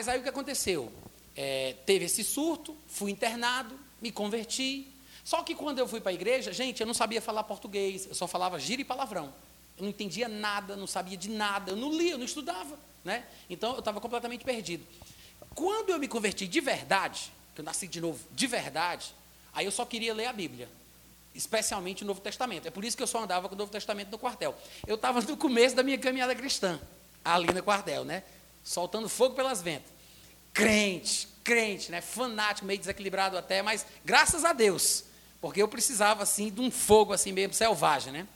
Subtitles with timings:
[0.00, 0.90] Mas aí o que aconteceu?
[1.36, 4.88] É, teve esse surto, fui internado, me converti.
[5.22, 8.14] Só que quando eu fui para a igreja, gente, eu não sabia falar português, eu
[8.14, 9.30] só falava gira e palavrão.
[9.76, 12.78] Eu não entendia nada, não sabia de nada, eu não lia, eu não estudava.
[13.04, 13.26] Né?
[13.50, 14.86] Então eu estava completamente perdido.
[15.54, 19.14] Quando eu me converti de verdade, que eu nasci de novo de verdade,
[19.52, 20.66] aí eu só queria ler a Bíblia,
[21.34, 22.66] especialmente o Novo Testamento.
[22.66, 24.56] É por isso que eu só andava com o Novo Testamento no quartel.
[24.86, 26.80] Eu estava no começo da minha caminhada cristã,
[27.22, 28.24] ali no quartel, né?
[28.62, 29.90] Soltando fogo pelas ventas.
[30.52, 32.00] Crente, crente, né?
[32.00, 35.04] Fanático, meio desequilibrado até, mas graças a Deus,
[35.40, 38.28] porque eu precisava assim de um fogo assim mesmo selvagem, né?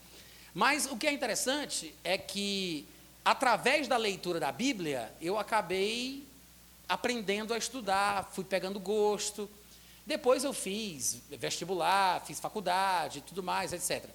[0.54, 2.86] Mas o que é interessante é que
[3.24, 6.24] através da leitura da Bíblia, eu acabei
[6.88, 9.50] aprendendo a estudar, fui pegando gosto.
[10.06, 14.08] Depois eu fiz vestibular, fiz faculdade, tudo mais, etc.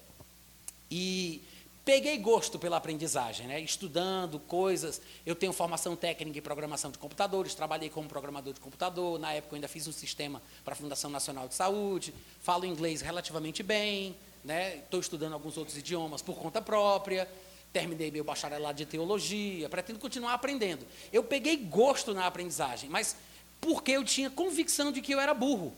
[0.90, 1.42] E
[1.84, 3.60] peguei gosto pela aprendizagem, né?
[3.60, 5.00] estudando coisas.
[5.24, 9.18] Eu tenho formação técnica em programação de computadores, trabalhei como programador de computador.
[9.18, 12.14] Na época eu ainda fiz um sistema para a Fundação Nacional de Saúde.
[12.42, 14.82] Falo inglês relativamente bem, estou né?
[15.00, 17.28] estudando alguns outros idiomas por conta própria
[17.72, 20.86] terminei meu bacharelado de teologia, pretendo continuar aprendendo.
[21.12, 23.16] Eu peguei gosto na aprendizagem, mas
[23.60, 25.72] porque eu tinha convicção de que eu era burro,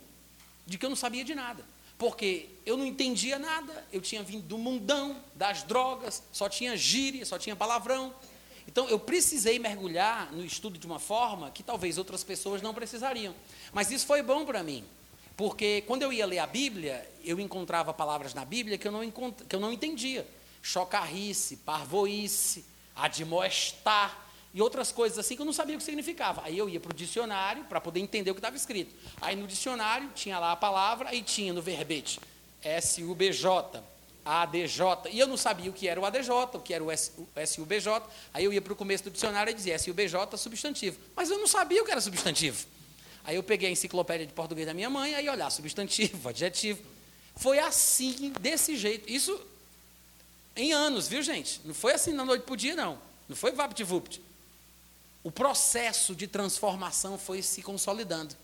[0.66, 1.64] de que eu não sabia de nada.
[1.98, 7.24] Porque eu não entendia nada, eu tinha vindo do mundão, das drogas, só tinha gíria,
[7.26, 8.14] só tinha palavrão.
[8.66, 13.34] Então eu precisei mergulhar no estudo de uma forma que talvez outras pessoas não precisariam.
[13.72, 14.84] Mas isso foi bom para mim,
[15.36, 19.10] porque quando eu ia ler a Bíblia, eu encontrava palavras na Bíblia que eu não,
[19.10, 20.26] que eu não entendia
[20.62, 26.42] chocarrice, parvoíce, admoestar e outras coisas assim que eu não sabia o que significava.
[26.44, 28.94] Aí eu ia para o dicionário para poder entender o que estava escrito.
[29.20, 32.20] Aí no dicionário tinha lá a palavra e tinha no verbete
[32.62, 33.82] S-U-B-J,
[34.24, 35.10] ADJ.
[35.10, 38.08] E eu não sabia o que era o ADJ, o que era o S-U-B-J.
[38.32, 40.98] Aí eu ia para o começo do dicionário e dizia S-U-B-J, substantivo.
[41.16, 42.66] Mas eu não sabia o que era substantivo.
[43.24, 46.82] Aí eu peguei a enciclopédia de português da minha mãe, aí olhar substantivo, adjetivo.
[47.36, 49.10] Foi assim, desse jeito.
[49.10, 49.40] Isso
[50.54, 51.60] em anos, viu, gente?
[51.64, 52.98] Não foi assim na noite para o dia, não.
[53.28, 54.20] Não foi vapt-vupt.
[55.24, 58.34] O processo de transformação foi se consolidando.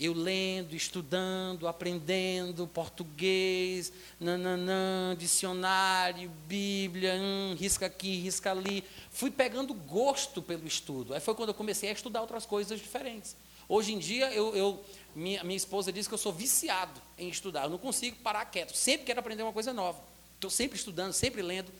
[0.00, 8.82] Eu lendo, estudando, aprendendo português, nananã, dicionário, Bíblia, hum, risca aqui, risca ali.
[9.10, 11.12] Fui pegando gosto pelo estudo.
[11.12, 13.36] Aí foi quando eu comecei a estudar outras coisas diferentes.
[13.68, 14.82] Hoje em dia, eu, eu
[15.14, 17.64] minha, minha esposa diz que eu sou viciado em estudar.
[17.64, 18.74] Eu não consigo parar quieto.
[18.74, 20.00] Sempre quero aprender uma coisa nova.
[20.34, 21.70] Estou sempre estudando, sempre lendo,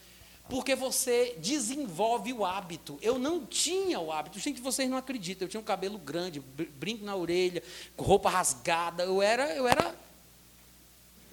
[0.50, 2.99] porque você desenvolve o hábito.
[3.00, 5.47] Eu não tinha o hábito, gente, vocês não acreditam.
[5.47, 7.62] Eu tinha um cabelo grande, brinco na orelha,
[7.97, 9.05] roupa rasgada.
[9.05, 9.94] Eu era, eu era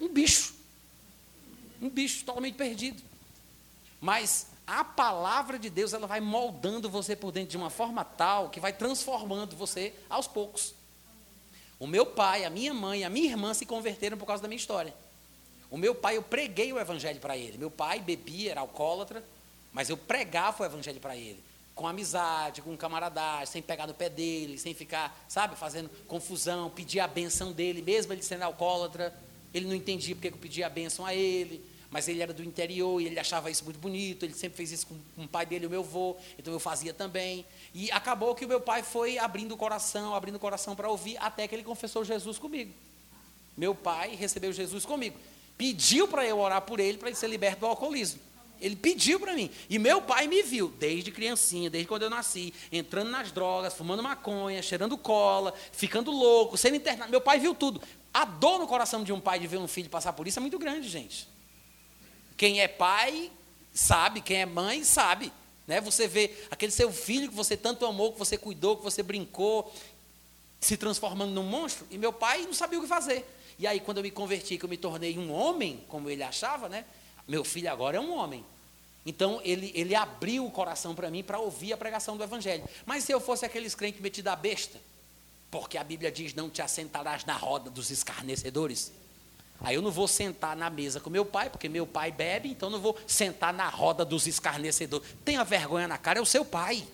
[0.00, 0.54] um bicho.
[1.82, 3.02] Um bicho totalmente perdido.
[4.00, 8.48] Mas a palavra de Deus, ela vai moldando você por dentro de uma forma tal
[8.48, 10.74] que vai transformando você aos poucos.
[11.80, 14.58] O meu pai, a minha mãe, a minha irmã se converteram por causa da minha
[14.58, 14.94] história.
[15.70, 17.58] O meu pai, eu preguei o evangelho para ele.
[17.58, 19.22] Meu pai bebia, era alcoólatra,
[19.72, 21.42] mas eu pregava o evangelho para ele.
[21.74, 27.00] Com amizade, com camaradagem, sem pegar no pé dele, sem ficar, sabe, fazendo confusão, pedir
[27.00, 29.14] a benção dele, mesmo ele sendo alcoólatra.
[29.52, 33.00] Ele não entendia porque eu pedia a benção a ele, mas ele era do interior
[33.00, 34.24] e ele achava isso muito bonito.
[34.24, 36.94] Ele sempre fez isso com, com o pai dele, o meu avô, então eu fazia
[36.94, 37.44] também.
[37.74, 41.18] E acabou que o meu pai foi abrindo o coração, abrindo o coração para ouvir,
[41.18, 42.72] até que ele confessou Jesus comigo.
[43.56, 45.16] Meu pai recebeu Jesus comigo
[45.58, 48.20] pediu para eu orar por ele, para ele ser liberto do alcoolismo.
[48.60, 49.50] Ele pediu para mim.
[49.68, 54.02] E meu pai me viu, desde criancinha, desde quando eu nasci, entrando nas drogas, fumando
[54.02, 57.10] maconha, cheirando cola, ficando louco, sendo internado.
[57.10, 57.82] Meu pai viu tudo.
[58.12, 60.40] A dor no coração de um pai de ver um filho passar por isso é
[60.40, 61.28] muito grande, gente.
[62.36, 63.30] Quem é pai
[63.72, 65.32] sabe, quem é mãe sabe.
[65.66, 65.80] Né?
[65.80, 69.72] Você vê aquele seu filho que você tanto amou, que você cuidou, que você brincou,
[70.60, 73.24] se transformando num monstro, e meu pai não sabia o que fazer.
[73.58, 76.68] E aí, quando eu me converti, que eu me tornei um homem, como ele achava,
[76.68, 76.84] né?
[77.26, 78.44] Meu filho agora é um homem.
[79.04, 82.64] Então, ele, ele abriu o coração para mim para ouvir a pregação do Evangelho.
[82.86, 84.78] Mas se eu fosse aqueles crentes metidos a besta,
[85.50, 88.92] porque a Bíblia diz: não te assentarás na roda dos escarnecedores.
[89.60, 92.70] Aí eu não vou sentar na mesa com meu pai, porque meu pai bebe, então
[92.70, 95.08] não vou sentar na roda dos escarnecedores.
[95.24, 96.86] Tenha vergonha na cara, é o seu pai.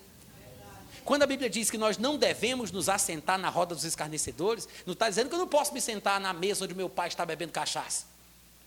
[1.05, 4.93] Quando a Bíblia diz que nós não devemos nos assentar na roda dos escarnecedores, não
[4.93, 7.51] está dizendo que eu não posso me sentar na mesa onde meu pai está bebendo
[7.51, 8.05] cachaça.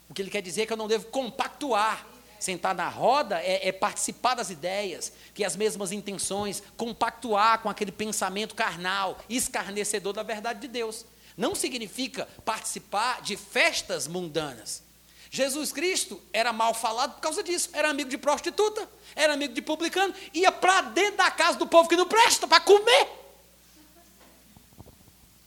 [0.08, 2.06] O que ele quer dizer é que eu não devo compactuar.
[2.38, 7.90] Sentar na roda é, é participar das ideias, ter as mesmas intenções, compactuar com aquele
[7.90, 11.05] pensamento carnal, escarnecedor da verdade de Deus.
[11.37, 14.84] Não significa participar de festas mundanas.
[15.31, 18.89] Jesus Cristo era mal falado por causa disso, era amigo de prostituta
[19.19, 22.61] era amigo de publicano, ia para dentro da casa do povo que não presta para
[22.61, 23.09] comer.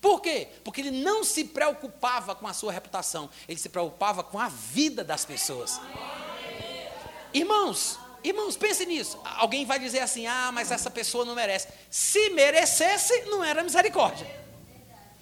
[0.02, 0.50] Por quê?
[0.64, 5.04] Porque ele não se preocupava com a sua reputação, ele se preocupava com a vida
[5.04, 5.80] das pessoas.
[7.34, 9.18] Irmãos, irmãos, pense nisso.
[9.24, 11.70] Alguém vai dizer assim: ah, mas essa pessoa não merece.
[11.90, 14.28] Se merecesse, não era misericórdia.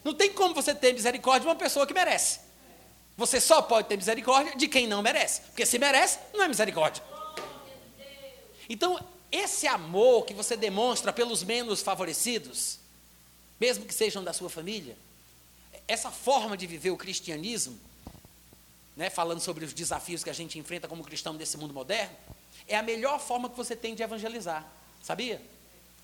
[0.04, 2.40] Não tem como você ter misericórdia de uma pessoa que merece.
[3.19, 5.42] Você só pode ter misericórdia de quem não merece.
[5.42, 7.04] Porque se merece, não é misericórdia.
[8.69, 8.98] Então,
[9.30, 12.80] esse amor que você demonstra pelos menos favorecidos,
[13.60, 14.98] mesmo que sejam da sua família,
[15.86, 17.77] essa forma de viver o cristianismo,
[18.95, 22.15] né, falando sobre os desafios que a gente enfrenta como cristão nesse mundo moderno,
[22.69, 24.65] é a melhor forma que você tem de evangelizar,
[25.04, 25.42] sabia?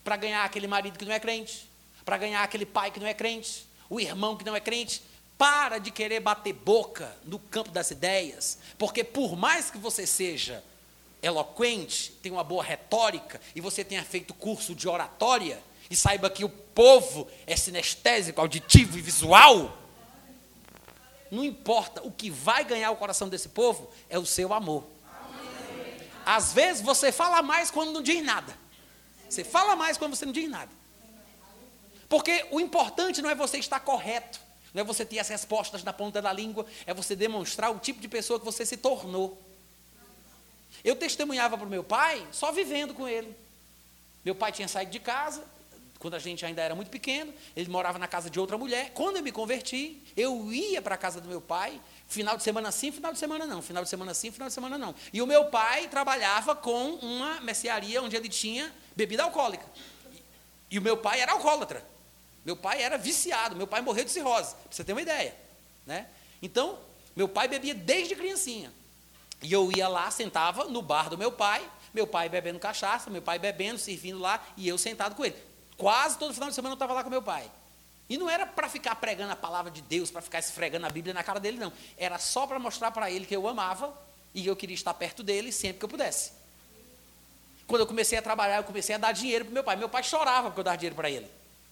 [0.04, 1.66] Para ganhar aquele marido que não é crente,
[2.04, 5.02] para ganhar aquele pai que não é crente, o irmão que não é crente,
[5.38, 10.64] para de querer bater boca no campo das ideias, porque por mais que você seja
[11.22, 16.46] eloquente, tenha uma boa retórica e você tenha feito curso de oratória e saiba que
[16.46, 19.78] o povo é sinestésico, auditivo e visual,
[21.32, 24.84] não importa, o que vai ganhar o coração desse povo é o seu amor.
[26.26, 28.58] Às vezes você fala mais quando não diz nada.
[29.30, 30.72] Você fala mais quando você não diz nada.
[32.08, 34.40] Porque o importante não é você estar correto,
[34.76, 38.02] não é você ter as respostas na ponta da língua, é você demonstrar o tipo
[38.02, 39.42] de pessoa que você se tornou.
[40.84, 43.34] Eu testemunhava para o meu pai só vivendo com ele.
[44.26, 45.46] Meu pai tinha saído de casa,
[45.98, 48.92] quando a gente ainda era muito pequeno, ele morava na casa de outra mulher.
[48.94, 51.80] Quando eu me converti, eu ia para a casa do meu pai,
[52.10, 54.78] final de semana sim, final de semana não, final de semana sim, final de semana
[54.78, 54.94] não.
[55.14, 59.66] E o meu pai trabalhava com uma mercearia onde ele tinha bebida alcoólica.
[60.70, 61.95] E o meu pai era alcoólatra.
[62.46, 65.36] Meu pai era viciado, meu pai morreu de cirrose, para você ter uma ideia.
[65.86, 66.08] Né?
[66.42, 66.78] Então,
[67.16, 68.72] meu pai bebia desde criancinha.
[69.42, 73.22] E eu ia lá, sentava no bar do meu pai, meu pai bebendo cachaça, meu
[73.22, 75.36] pai bebendo, servindo lá, e eu sentado com ele.
[75.76, 77.50] Quase todo final de semana eu estava lá com meu pai.
[78.08, 81.14] E não era para ficar pregando a palavra de Deus, para ficar esfregando a Bíblia
[81.14, 81.74] na cara dele, não.
[81.98, 83.92] Era só para mostrar para ele que eu amava
[84.34, 86.32] e eu queria estar perto dele sempre que eu pudesse.
[87.66, 89.76] Quando eu comecei a trabalhar, eu comecei a dar dinheiro para meu pai.
[89.76, 91.28] Meu pai chorava porque eu dava dinheiro para ele.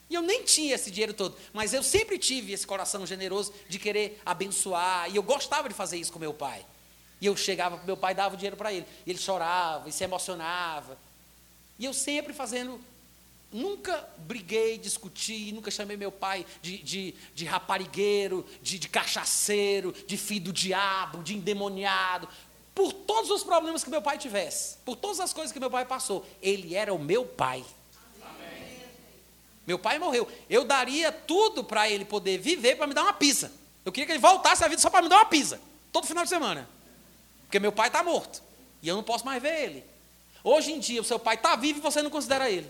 [0.10, 3.80] E eu nem tinha esse dinheiro todo, mas eu sempre tive esse coração generoso de
[3.80, 6.66] querer abençoar, e eu gostava de fazer isso com meu pai.
[7.20, 9.92] E eu chegava para meu pai, dava o dinheiro para ele, e ele chorava e
[9.92, 10.98] se emocionava.
[11.80, 12.80] E eu sempre fazendo
[13.54, 20.18] Nunca briguei, discuti, nunca chamei meu pai de, de, de raparigueiro, de, de cachaceiro, de
[20.18, 22.28] filho do diabo, de endemoniado.
[22.74, 25.86] Por todos os problemas que meu pai tivesse, por todas as coisas que meu pai
[25.86, 27.64] passou, ele era o meu pai.
[29.66, 30.28] Meu pai morreu.
[30.50, 33.52] Eu daria tudo para ele poder viver para me dar uma pizza.
[33.86, 35.60] Eu queria que ele voltasse à vida só para me dar uma pizza,
[35.92, 36.70] todo final de semana.
[37.44, 38.42] Porque meu pai está morto.
[38.82, 39.84] E eu não posso mais ver ele.
[40.44, 42.70] Hoje em dia, o seu pai está vivo e você não considera ele.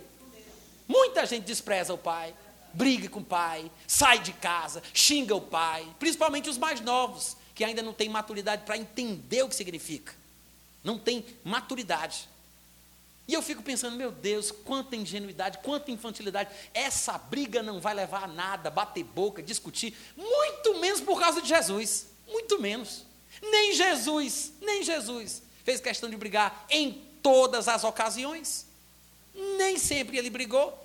[0.88, 2.36] Muita gente despreza o pai,
[2.74, 7.64] briga com o pai, sai de casa, xinga o pai, principalmente os mais novos, que
[7.64, 10.14] ainda não têm maturidade para entender o que significa.
[10.84, 12.28] Não tem maturidade.
[13.28, 16.50] E eu fico pensando, meu Deus, quanta ingenuidade, quanta infantilidade.
[16.74, 21.48] Essa briga não vai levar a nada, bater boca, discutir, muito menos por causa de
[21.48, 22.08] Jesus.
[22.28, 23.06] Muito menos.
[23.42, 28.66] Nem Jesus, nem Jesus fez questão de brigar em todas as ocasiões.
[29.58, 30.80] Nem sempre ele brigou.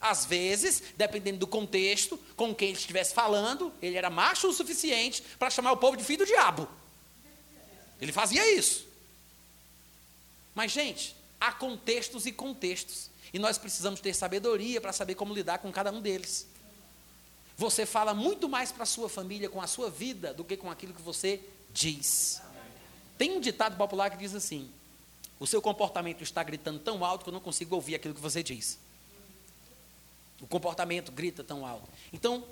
[0.00, 5.22] Às vezes, dependendo do contexto, com quem ele estivesse falando, ele era macho o suficiente
[5.38, 6.68] para chamar o povo de filho do diabo.
[8.00, 8.86] Ele fazia isso.
[10.54, 13.10] Mas, gente, há contextos e contextos.
[13.32, 16.46] E nós precisamos ter sabedoria para saber como lidar com cada um deles.
[17.56, 20.70] Você fala muito mais para a sua família com a sua vida do que com
[20.70, 21.40] aquilo que você
[21.72, 22.42] diz.
[23.16, 24.70] Tem um ditado popular que diz assim:
[25.38, 28.42] o seu comportamento está gritando tão alto que eu não consigo ouvir aquilo que você
[28.42, 28.78] diz.
[30.40, 31.88] O comportamento grita tão alto.
[32.12, 32.44] Então,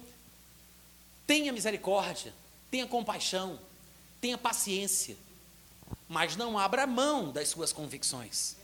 [1.27, 2.33] tenha misericórdia,
[2.71, 3.59] tenha compaixão,
[4.21, 5.17] tenha paciência,
[6.09, 8.57] mas não abra mão das suas convicções.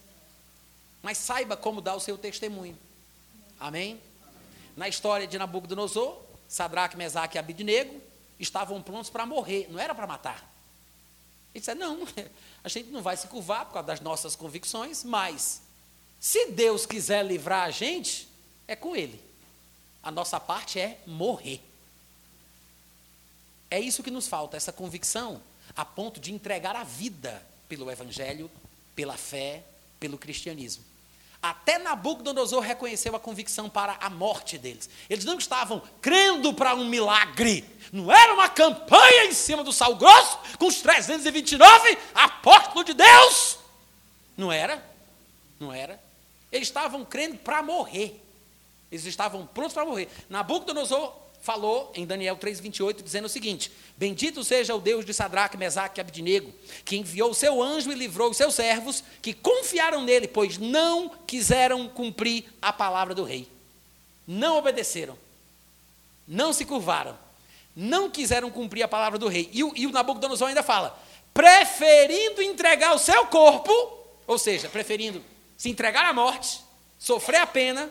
[1.02, 2.76] Mas saiba como dar o seu testemunho.
[3.59, 4.00] Amém?
[4.76, 8.00] Na história de Nabucodonosor, Sadraque, Mesaque e Abidnego
[8.38, 10.49] estavam prontos para morrer, não era para matar.
[11.55, 12.07] Ele disse: Não,
[12.62, 15.62] a gente não vai se curvar por causa das nossas convicções, mas
[16.21, 18.28] se Deus quiser livrar a gente,
[18.67, 19.21] é com Ele.
[20.02, 21.61] A nossa parte é morrer.
[23.71, 25.43] É isso que nos falta, essa convicção,
[25.76, 28.50] a ponto de entregar a vida pelo Evangelho,
[28.95, 29.62] pela fé,
[29.99, 30.85] pelo cristianismo.
[31.40, 34.90] Até Nabucodonosor reconheceu a convicção para a morte deles.
[35.09, 37.64] Eles não estavam crendo para um milagre.
[37.93, 43.59] Não era uma campanha em cima do sal grosso com os 329 apóstolos de Deus.
[44.37, 44.85] Não era.
[45.61, 46.02] Não era.
[46.50, 48.21] Eles estavam crendo para morrer.
[48.90, 50.09] Eles estavam prontos para morrer.
[50.28, 55.99] Nabucodonosor falou em Daniel 3,28, dizendo o seguinte: Bendito seja o Deus de Sadraque, Mesaque
[55.99, 56.52] e Abidnego,
[56.85, 61.11] que enviou o seu anjo e livrou os seus servos, que confiaram nele, pois não
[61.26, 63.49] quiseram cumprir a palavra do rei.
[64.26, 65.18] Não obedeceram,
[66.26, 67.18] não se curvaram,
[67.75, 69.49] não quiseram cumprir a palavra do rei.
[69.52, 70.99] E o, e o Nabucodonosor ainda fala:
[71.33, 73.73] preferindo entregar o seu corpo,
[74.26, 75.25] ou seja, preferindo
[75.57, 76.61] se entregar à morte,
[76.99, 77.90] sofrer a pena,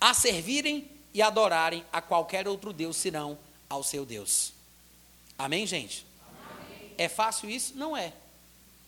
[0.00, 0.88] a servirem
[1.18, 3.36] e adorarem a qualquer outro Deus senão
[3.68, 4.52] ao seu Deus.
[5.36, 6.06] Amém, gente?
[6.30, 6.94] Amém.
[6.96, 7.74] É fácil isso?
[7.74, 8.12] Não é.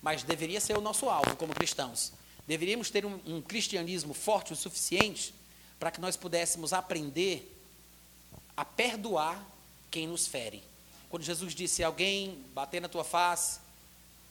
[0.00, 2.12] Mas deveria ser o nosso alvo como cristãos.
[2.46, 5.34] Deveríamos ter um, um cristianismo forte o suficiente
[5.76, 7.52] para que nós pudéssemos aprender
[8.56, 9.44] a perdoar
[9.90, 10.62] quem nos fere.
[11.08, 13.58] Quando Jesus disse: alguém bater na tua face,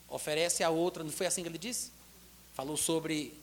[0.07, 1.91] oferece a outra, não foi assim que ele disse?
[2.53, 3.37] Falou sobre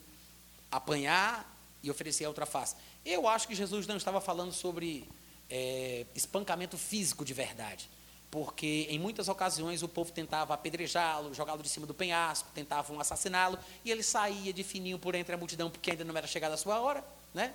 [0.72, 1.46] apanhar
[1.82, 2.74] e oferecer a outra face.
[3.06, 5.08] Eu acho que Jesus não estava falando sobre
[5.48, 7.88] é, espancamento físico de verdade,
[8.32, 13.56] porque em muitas ocasiões o povo tentava apedrejá-lo, jogá-lo de cima do penhasco, tentavam assassiná-lo,
[13.84, 16.58] e ele saía de fininho por entre a multidão, porque ainda não era chegada a
[16.58, 17.04] sua hora.
[17.32, 17.54] Né?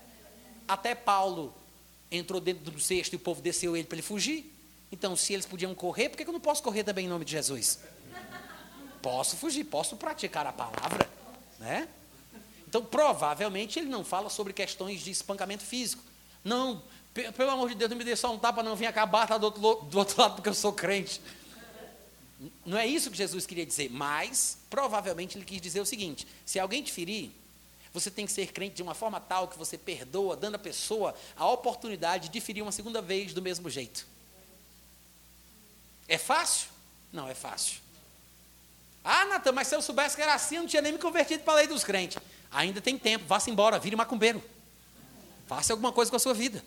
[0.65, 1.53] Até Paulo
[2.10, 4.58] entrou dentro do cesto e o povo desceu ele para ele fugir.
[4.89, 7.31] Então, se eles podiam correr, por que eu não posso correr também em nome de
[7.31, 7.79] Jesus?
[9.01, 11.10] Posso fugir, posso praticar a palavra,
[11.60, 11.89] né?
[12.71, 16.01] Então, provavelmente, ele não fala sobre questões de espancamento físico.
[16.41, 16.81] Não,
[17.35, 19.43] pelo amor de Deus, não me dê só um tapa, não, vim acabar tá do
[19.43, 21.19] outro, do outro lado porque eu sou crente.
[22.65, 26.61] Não é isso que Jesus queria dizer, mas provavelmente ele quis dizer o seguinte: se
[26.61, 27.29] alguém te ferir,
[27.93, 31.13] você tem que ser crente de uma forma tal que você perdoa, dando à pessoa
[31.35, 34.07] a oportunidade de ferir uma segunda vez do mesmo jeito.
[36.07, 36.69] É fácil?
[37.11, 37.81] Não é fácil.
[39.03, 41.43] Ah, Natan, mas se eu soubesse que era assim, eu não tinha nem me convertido
[41.43, 42.17] para a lei dos crentes.
[42.51, 44.43] Ainda tem tempo, vá-se embora, vire macumbeiro.
[45.48, 46.63] Faça alguma coisa com a sua vida.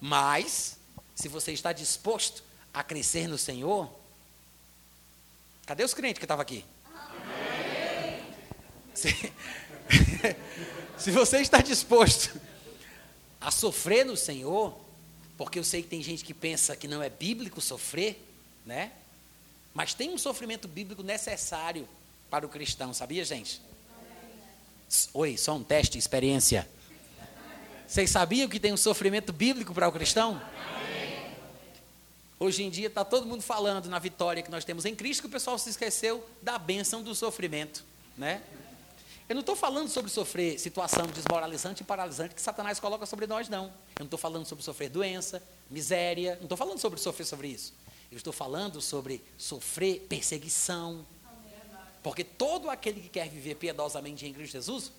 [0.00, 0.78] Mas,
[1.14, 2.42] se você está disposto
[2.72, 3.90] a crescer no Senhor,
[5.66, 6.64] cadê os crentes que estavam aqui?
[8.94, 9.08] Se,
[10.98, 12.40] se você está disposto
[13.40, 14.78] a sofrer no Senhor,
[15.36, 18.22] porque eu sei que tem gente que pensa que não é bíblico sofrer,
[18.64, 18.92] né?
[19.74, 21.88] Mas tem um sofrimento bíblico necessário
[22.30, 23.60] para o cristão, sabia, gente?
[25.14, 26.68] Oi, só um teste, experiência.
[27.86, 30.40] Vocês sabiam que tem um sofrimento bíblico para o cristão?
[32.38, 35.28] Hoje em dia está todo mundo falando na vitória que nós temos em Cristo, que
[35.28, 37.84] o pessoal se esqueceu da bênção do sofrimento,
[38.18, 38.42] né?
[39.28, 43.48] Eu não estou falando sobre sofrer situação desmoralizante e paralisante que Satanás coloca sobre nós,
[43.48, 43.66] não.
[43.66, 47.72] Eu não estou falando sobre sofrer doença, miséria, não estou falando sobre sofrer sobre isso.
[48.10, 51.06] Eu estou falando sobre sofrer perseguição,
[52.02, 54.92] porque todo aquele que quer viver piedosamente em Cristo Jesus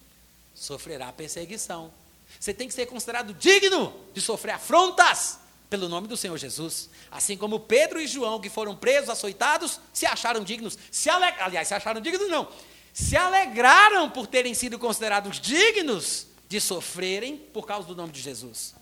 [0.55, 1.91] sofrerá perseguição.
[2.39, 6.89] Você tem que ser considerado digno de sofrer afrontas pelo nome do Senhor Jesus.
[7.11, 10.77] Assim como Pedro e João, que foram presos, açoitados, se acharam dignos.
[10.91, 11.25] Se ale...
[11.39, 12.47] Aliás, se acharam dignos, não.
[12.93, 18.75] Se alegraram por terem sido considerados dignos de sofrerem por causa do nome de Jesus.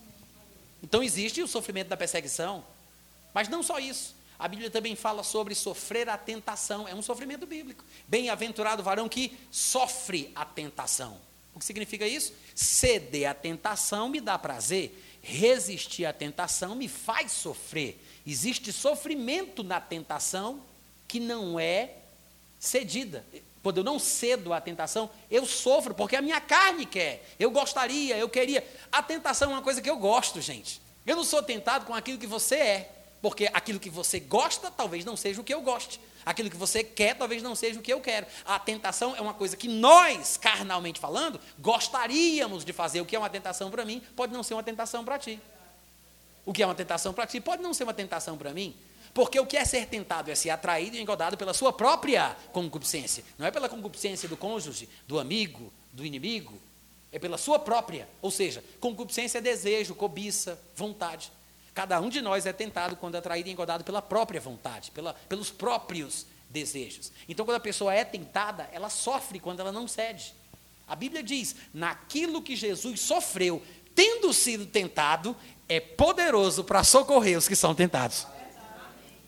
[0.82, 2.62] Então existe o sofrimento da perseguição.
[3.32, 4.14] Mas não só isso.
[4.42, 7.84] A Bíblia também fala sobre sofrer a tentação, é um sofrimento bíblico.
[8.08, 11.16] Bem-aventurado o varão que sofre a tentação.
[11.54, 12.34] O que significa isso?
[12.52, 18.04] Ceder à tentação me dá prazer, resistir à tentação me faz sofrer.
[18.26, 20.60] Existe sofrimento na tentação
[21.06, 21.92] que não é
[22.58, 23.24] cedida.
[23.62, 27.24] Quando eu não cedo à tentação, eu sofro, porque a minha carne quer.
[27.38, 28.66] Eu gostaria, eu queria.
[28.90, 30.82] A tentação é uma coisa que eu gosto, gente.
[31.06, 33.01] Eu não sou tentado com aquilo que você é.
[33.22, 36.00] Porque aquilo que você gosta talvez não seja o que eu goste.
[36.26, 38.26] Aquilo que você quer talvez não seja o que eu quero.
[38.44, 43.00] A tentação é uma coisa que nós, carnalmente falando, gostaríamos de fazer.
[43.00, 45.40] O que é uma tentação para mim pode não ser uma tentação para ti.
[46.44, 48.74] O que é uma tentação para ti pode não ser uma tentação para mim.
[49.14, 53.22] Porque o que é ser tentado é ser atraído e engodado pela sua própria concupiscência.
[53.38, 56.58] Não é pela concupiscência do cônjuge, do amigo, do inimigo.
[57.12, 58.08] É pela sua própria.
[58.20, 61.30] Ou seja, concupiscência é desejo, cobiça, vontade.
[61.74, 65.14] Cada um de nós é tentado quando é atraído e engodado pela própria vontade, pela,
[65.14, 67.10] pelos próprios desejos.
[67.28, 70.34] Então, quando a pessoa é tentada, ela sofre quando ela não cede.
[70.86, 73.62] A Bíblia diz: naquilo que Jesus sofreu,
[73.94, 75.34] tendo sido tentado,
[75.68, 78.26] é poderoso para socorrer os que são tentados.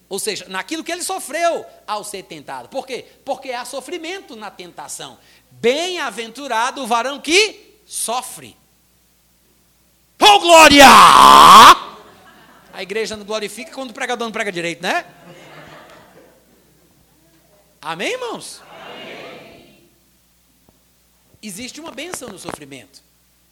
[0.06, 2.68] Ou seja, naquilo que ele sofreu ao ser tentado.
[2.68, 3.06] Por quê?
[3.24, 5.18] Porque há sofrimento na tentação.
[5.50, 8.54] Bem-aventurado o varão que sofre.
[10.20, 10.84] Oh, glória!
[12.74, 15.06] A igreja não glorifica quando o pregador não prega direito, né?
[17.80, 18.60] Amém, irmãos?
[18.68, 19.88] Amém.
[21.40, 23.00] Existe uma bênção no sofrimento.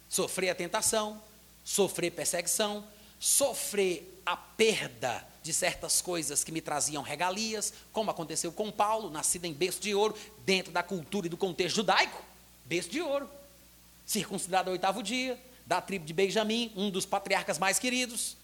[0.09, 1.23] Sofrer a tentação,
[1.63, 2.85] sofrer perseguição,
[3.17, 9.45] sofrer a perda de certas coisas que me traziam regalias, como aconteceu com Paulo, nascido
[9.45, 12.21] em berço de ouro, dentro da cultura e do contexto judaico,
[12.65, 13.29] berço de ouro,
[14.05, 18.35] circuncidado ao oitavo dia, da tribo de Benjamim, um dos patriarcas mais queridos,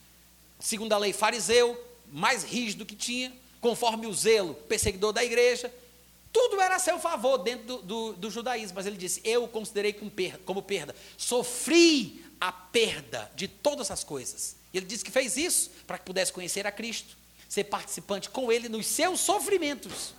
[0.59, 5.73] segundo a lei fariseu, mais rígido que tinha, conforme o zelo perseguidor da igreja,
[6.31, 9.93] tudo era a seu favor dentro do, do, do judaísmo, mas ele disse: Eu considerei
[9.93, 14.55] como perda, como perda, sofri a perda de todas as coisas.
[14.73, 18.51] E ele disse que fez isso para que pudesse conhecer a Cristo, ser participante com
[18.51, 20.13] ele nos seus sofrimentos.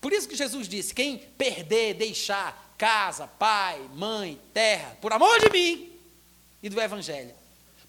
[0.00, 5.50] Por isso que Jesus disse: quem perder, deixar casa, pai, mãe, terra, por amor de
[5.50, 5.92] mim
[6.62, 7.34] e do Evangelho.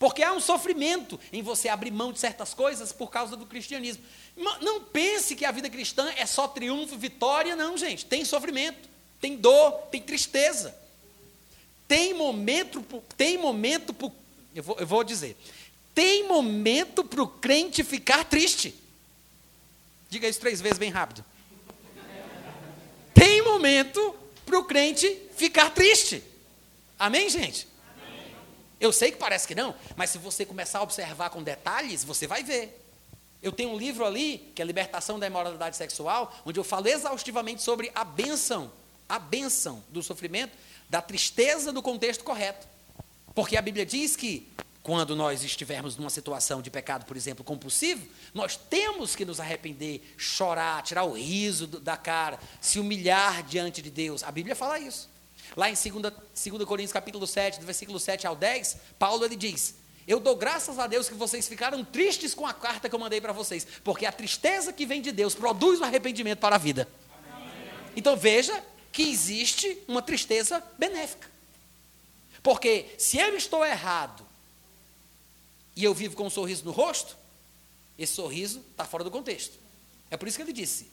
[0.01, 4.03] Porque há um sofrimento em você abrir mão de certas coisas por causa do cristianismo.
[4.35, 8.07] Não pense que a vida cristã é só triunfo, vitória, não, gente.
[8.07, 8.89] Tem sofrimento,
[9.19, 10.75] tem dor, tem tristeza.
[11.87, 12.83] Tem momento,
[13.15, 13.95] tem momento,
[14.55, 15.37] eu vou, eu vou dizer,
[15.93, 18.73] tem momento para o crente ficar triste.
[20.09, 21.23] Diga isso três vezes bem rápido.
[23.13, 24.15] Tem momento
[24.47, 26.23] para o crente ficar triste.
[26.97, 27.67] Amém, gente?
[28.81, 32.25] Eu sei que parece que não, mas se você começar a observar com detalhes, você
[32.25, 32.83] vai ver.
[33.39, 37.61] Eu tenho um livro ali, que é Libertação da Imoralidade Sexual, onde eu falo exaustivamente
[37.61, 38.71] sobre a benção,
[39.07, 40.57] a benção do sofrimento,
[40.89, 42.67] da tristeza no contexto correto.
[43.35, 48.07] Porque a Bíblia diz que quando nós estivermos numa situação de pecado, por exemplo, compulsivo,
[48.33, 53.91] nós temos que nos arrepender, chorar, tirar o riso da cara, se humilhar diante de
[53.91, 54.23] Deus.
[54.23, 55.10] A Bíblia fala isso.
[55.55, 59.75] Lá em 2, 2 Coríntios capítulo 7, do versículo 7 ao 10, Paulo ele diz:
[60.07, 63.19] Eu dou graças a Deus que vocês ficaram tristes com a carta que eu mandei
[63.19, 66.87] para vocês, porque a tristeza que vem de Deus produz o arrependimento para a vida.
[67.95, 71.29] Então veja que existe uma tristeza benéfica.
[72.41, 74.25] Porque se eu estou errado
[75.75, 77.15] e eu vivo com um sorriso no rosto,
[77.97, 79.53] esse sorriso está fora do contexto.
[80.09, 80.87] É por isso que ele disse: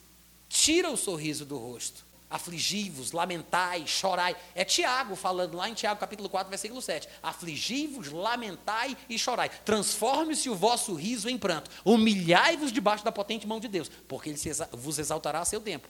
[0.48, 4.36] tira o sorriso do rosto, afligi-vos, lamentai, chorai.
[4.54, 7.08] É Tiago falando lá em Tiago capítulo 4, versículo 7.
[7.22, 9.48] Afligi-vos, lamentai e chorai.
[9.64, 11.70] Transforme-se o vosso riso em pranto.
[11.84, 14.38] Humilhai-vos debaixo da potente mão de Deus, porque ele
[14.72, 15.88] vos exaltará a seu tempo.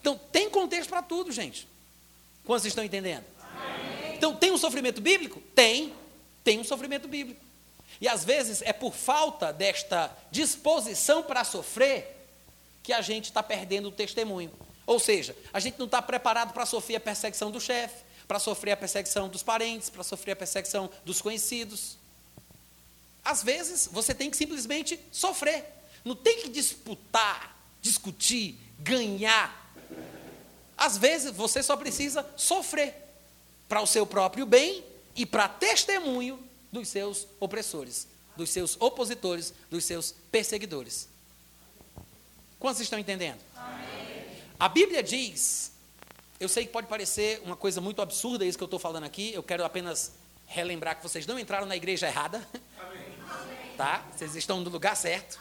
[0.00, 1.68] Então, tem contexto para tudo, gente.
[2.44, 3.24] Quantos estão entendendo?
[4.14, 5.40] Então, tem um sofrimento bíblico?
[5.54, 5.92] Tem.
[6.42, 7.44] Tem um sofrimento bíblico.
[8.00, 12.14] E às vezes é por falta desta disposição para sofrer
[12.82, 14.52] que a gente está perdendo o testemunho.
[14.86, 18.72] Ou seja, a gente não está preparado para sofrer a perseguição do chefe, para sofrer
[18.72, 21.98] a perseguição dos parentes, para sofrer a perseguição dos conhecidos.
[23.24, 25.64] Às vezes você tem que simplesmente sofrer.
[26.04, 29.66] Não tem que disputar, discutir, ganhar
[30.76, 32.94] às vezes você só precisa sofrer
[33.68, 36.38] para o seu próprio bem e para testemunho
[36.70, 41.08] dos seus opressores, dos seus opositores, dos seus perseguidores.
[42.58, 43.40] Quantos estão entendendo?
[43.56, 43.95] Amém.
[44.58, 45.70] A Bíblia diz,
[46.40, 49.32] eu sei que pode parecer uma coisa muito absurda isso que eu estou falando aqui,
[49.34, 50.12] eu quero apenas
[50.46, 52.46] relembrar que vocês não entraram na igreja errada.
[52.78, 53.04] Amém.
[53.76, 54.06] Tá?
[54.16, 55.38] Vocês estão no lugar certo.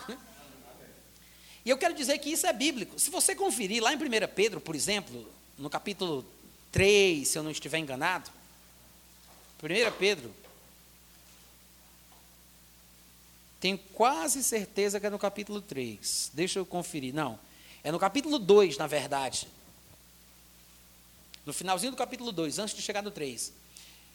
[1.63, 2.99] E eu quero dizer que isso é bíblico.
[2.99, 3.99] Se você conferir lá em 1
[4.35, 6.25] Pedro, por exemplo, no capítulo
[6.71, 8.29] 3, se eu não estiver enganado,
[9.63, 10.31] 1 Pedro,
[13.61, 16.31] tenho quase certeza que é no capítulo 3.
[16.33, 17.13] Deixa eu conferir.
[17.13, 17.39] Não,
[17.85, 19.47] é no capítulo 2, na verdade.
[21.45, 23.53] No finalzinho do capítulo 2, antes de chegar no 3.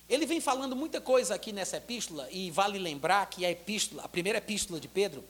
[0.08, 4.08] Ele vem falando muita coisa aqui nessa epístola, e vale lembrar que a epístola, a
[4.08, 5.22] primeira epístola de Pedro,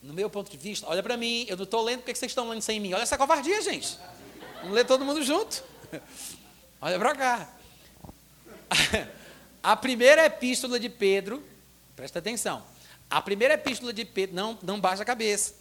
[0.00, 2.48] no meu ponto de vista, olha para mim, eu não estou lendo porque vocês estão
[2.48, 2.92] lendo sem mim.
[2.92, 3.98] Olha essa covardia, gente.
[4.60, 5.64] Vamos ler todo mundo junto.
[6.80, 7.48] Olha para cá.
[9.60, 11.42] A primeira epístola de Pedro,
[11.96, 12.64] presta atenção.
[13.10, 15.54] A primeira epístola de Pedro, não, não baixa a cabeça.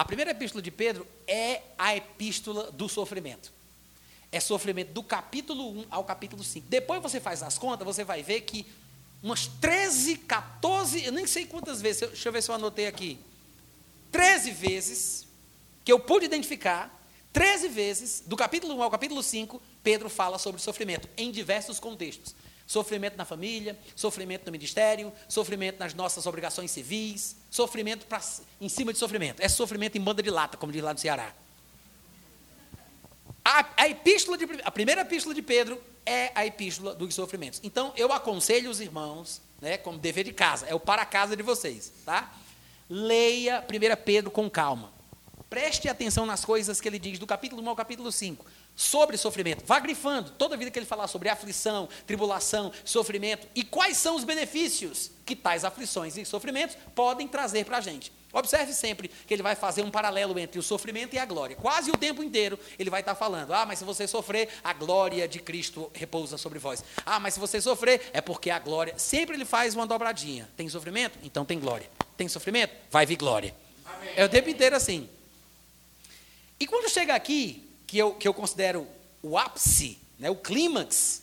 [0.00, 3.52] A primeira epístola de Pedro é a epístola do sofrimento.
[4.32, 6.66] É sofrimento do capítulo 1 ao capítulo 5.
[6.70, 8.64] Depois você faz as contas, você vai ver que
[9.22, 13.18] umas 13, 14, eu nem sei quantas vezes, deixa eu ver se eu anotei aqui.
[14.10, 15.26] 13 vezes
[15.84, 16.90] que eu pude identificar,
[17.30, 22.34] 13 vezes, do capítulo 1 ao capítulo 5, Pedro fala sobre sofrimento, em diversos contextos.
[22.70, 28.20] Sofrimento na família, sofrimento no ministério, sofrimento nas nossas obrigações civis, sofrimento pra,
[28.60, 29.40] em cima de sofrimento.
[29.40, 31.34] É sofrimento em banda de lata, como diz lá no Ceará.
[33.44, 37.58] A, a, epístola de, a primeira epístola de Pedro é a epístola dos sofrimentos.
[37.64, 41.42] Então, eu aconselho os irmãos, né, como dever de casa, é o para casa de
[41.42, 42.32] vocês, tá?
[42.88, 44.92] Leia 1 Pedro com calma.
[45.50, 48.46] Preste atenção nas coisas que ele diz, do capítulo 1 ao capítulo 5.
[48.74, 49.64] Sobre sofrimento.
[49.66, 54.24] Vá grifando toda vida que ele falar sobre aflição, tribulação, sofrimento e quais são os
[54.24, 58.12] benefícios que tais aflições e sofrimentos podem trazer para a gente.
[58.32, 61.56] Observe sempre que ele vai fazer um paralelo entre o sofrimento e a glória.
[61.56, 65.26] Quase o tempo inteiro ele vai estar falando: ah, mas se você sofrer, a glória
[65.26, 66.84] de Cristo repousa sobre vós.
[67.04, 68.94] Ah, mas se você sofrer, é porque a glória.
[68.96, 70.48] Sempre ele faz uma dobradinha.
[70.56, 71.18] Tem sofrimento?
[71.24, 71.90] Então tem glória.
[72.16, 72.72] Tem sofrimento?
[72.90, 73.54] Vai vir glória.
[73.84, 74.12] Amém.
[74.16, 75.08] É o tempo inteiro assim.
[76.58, 78.86] E quando chega aqui, que eu, que eu considero
[79.20, 81.22] o ápice, né, o clímax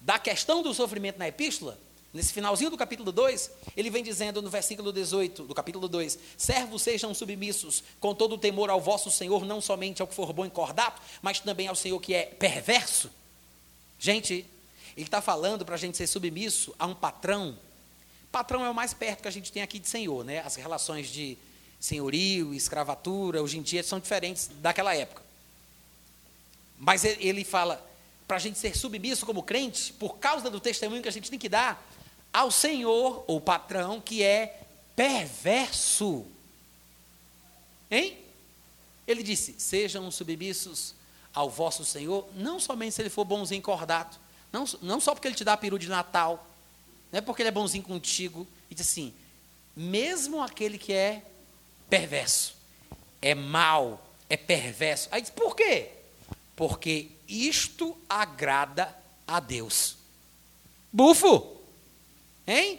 [0.00, 1.76] da questão do sofrimento na epístola,
[2.14, 6.82] nesse finalzinho do capítulo 2, ele vem dizendo no versículo 18 do capítulo 2: Servos
[6.82, 10.46] sejam submissos com todo o temor ao vosso Senhor, não somente ao que for bom
[10.46, 13.10] em cordato, mas também ao Senhor que é perverso.
[13.98, 14.46] Gente,
[14.96, 17.58] ele está falando para a gente ser submisso a um patrão.
[18.30, 20.38] Patrão é o mais perto que a gente tem aqui de Senhor, né?
[20.38, 21.36] As relações de
[21.80, 25.31] senhorio, escravatura, hoje em dia são diferentes daquela época.
[26.84, 27.80] Mas ele fala
[28.26, 31.38] para a gente ser submisso como crente, por causa do testemunho que a gente tem
[31.38, 31.80] que dar
[32.32, 34.62] ao Senhor, ou patrão, que é
[34.96, 36.26] perverso.
[37.88, 38.18] Hein?
[39.06, 40.92] Ele disse: sejam submissos
[41.32, 44.18] ao vosso Senhor, não somente se ele for bonzinho cordato,
[44.50, 46.44] não, não só porque ele te dá peru de Natal,
[47.12, 49.14] não é porque ele é bonzinho contigo, e diz assim:
[49.76, 51.22] mesmo aquele que é
[51.88, 52.56] perverso,
[53.20, 55.08] é mau, é perverso.
[55.12, 56.01] Aí diz: por quê?
[56.62, 58.96] Porque isto agrada
[59.26, 59.96] a Deus.
[60.92, 61.56] Bufo!
[62.46, 62.78] Hein?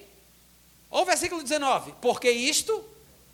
[0.90, 1.94] Olha o versículo 19.
[2.00, 2.82] Porque isto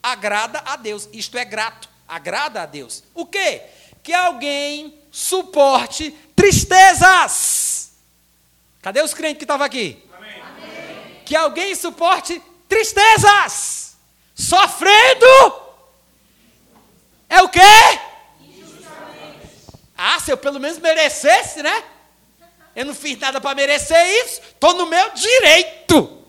[0.01, 1.07] agrada a Deus.
[1.13, 1.88] Isto é grato.
[2.07, 3.03] Agrada a Deus.
[3.13, 3.62] O quê?
[4.01, 7.91] Que alguém suporte tristezas.
[8.81, 10.03] Cadê os crentes que estavam aqui?
[10.17, 11.21] Amém.
[11.25, 13.95] Que alguém suporte tristezas.
[14.33, 15.62] Sofrendo.
[17.29, 18.09] É o quê?
[20.01, 21.83] Ah, se eu pelo menos merecesse, né?
[22.73, 26.23] Eu não fiz nada para merecer isso, estou no meu direito.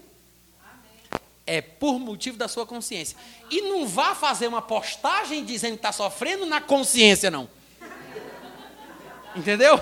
[1.46, 3.16] É por motivo da sua consciência.
[3.48, 7.48] E não vá fazer uma postagem dizendo que está sofrendo na consciência, não.
[9.34, 9.80] Entendeu?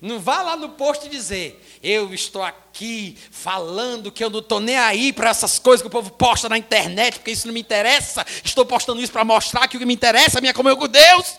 [0.00, 4.76] Não vá lá no posto dizer, eu estou aqui falando que eu não estou nem
[4.76, 8.22] aí para essas coisas que o povo posta na internet, porque isso não me interessa.
[8.44, 11.38] Estou postando isso para mostrar que o que me interessa é minha comunhão com Deus.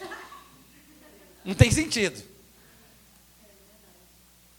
[1.44, 2.24] Não tem sentido.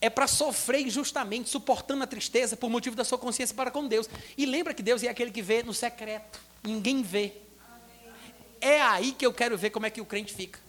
[0.00, 4.08] É para sofrer injustamente, suportando a tristeza por motivo da sua consciência para com Deus.
[4.38, 6.38] E lembra que Deus é aquele que vê no secreto.
[6.62, 7.32] Ninguém vê.
[8.60, 10.65] É aí que eu quero ver como é que o crente fica.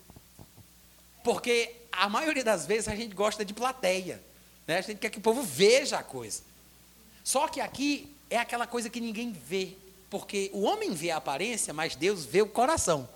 [1.28, 4.24] Porque a maioria das vezes a gente gosta de plateia.
[4.66, 4.78] Né?
[4.78, 6.42] A gente quer que o povo veja a coisa.
[7.22, 9.74] Só que aqui é aquela coisa que ninguém vê.
[10.10, 13.10] Porque o homem vê a aparência, mas Deus vê o coração.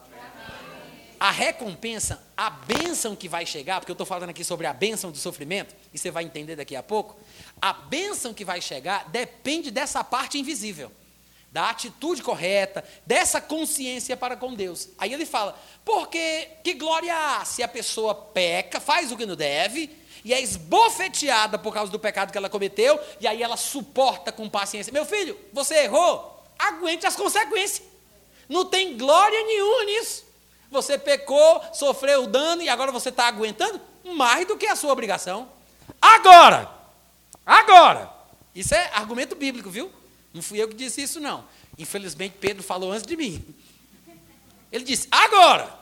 [1.18, 5.10] A recompensa, a bênção que vai chegar, porque eu estou falando aqui sobre a bênção
[5.10, 7.18] do sofrimento, e você vai entender daqui a pouco.
[7.62, 10.92] A bênção que vai chegar depende dessa parte invisível
[11.52, 14.90] da atitude correta, dessa consciência para com Deus.
[14.98, 19.36] Aí ele fala: porque que glória há se a pessoa peca, faz o que não
[19.36, 19.90] deve,
[20.24, 24.50] e é esbofeteada por causa do pecado que ela cometeu, e aí ela suporta com
[24.50, 24.94] paciência.
[24.94, 27.86] Meu filho, você errou, aguente as consequências.
[28.48, 30.26] Não tem glória nenhuma nisso.
[30.70, 35.50] Você pecou, sofreu dano e agora você está aguentando mais do que a sua obrigação.
[36.02, 36.70] Agora,
[37.46, 38.10] agora,
[38.56, 39.92] isso é argumento bíblico, viu?
[40.34, 41.46] Não fui eu que disse isso, não.
[41.78, 43.44] Infelizmente, Pedro falou antes de mim.
[44.72, 45.82] Ele disse: agora,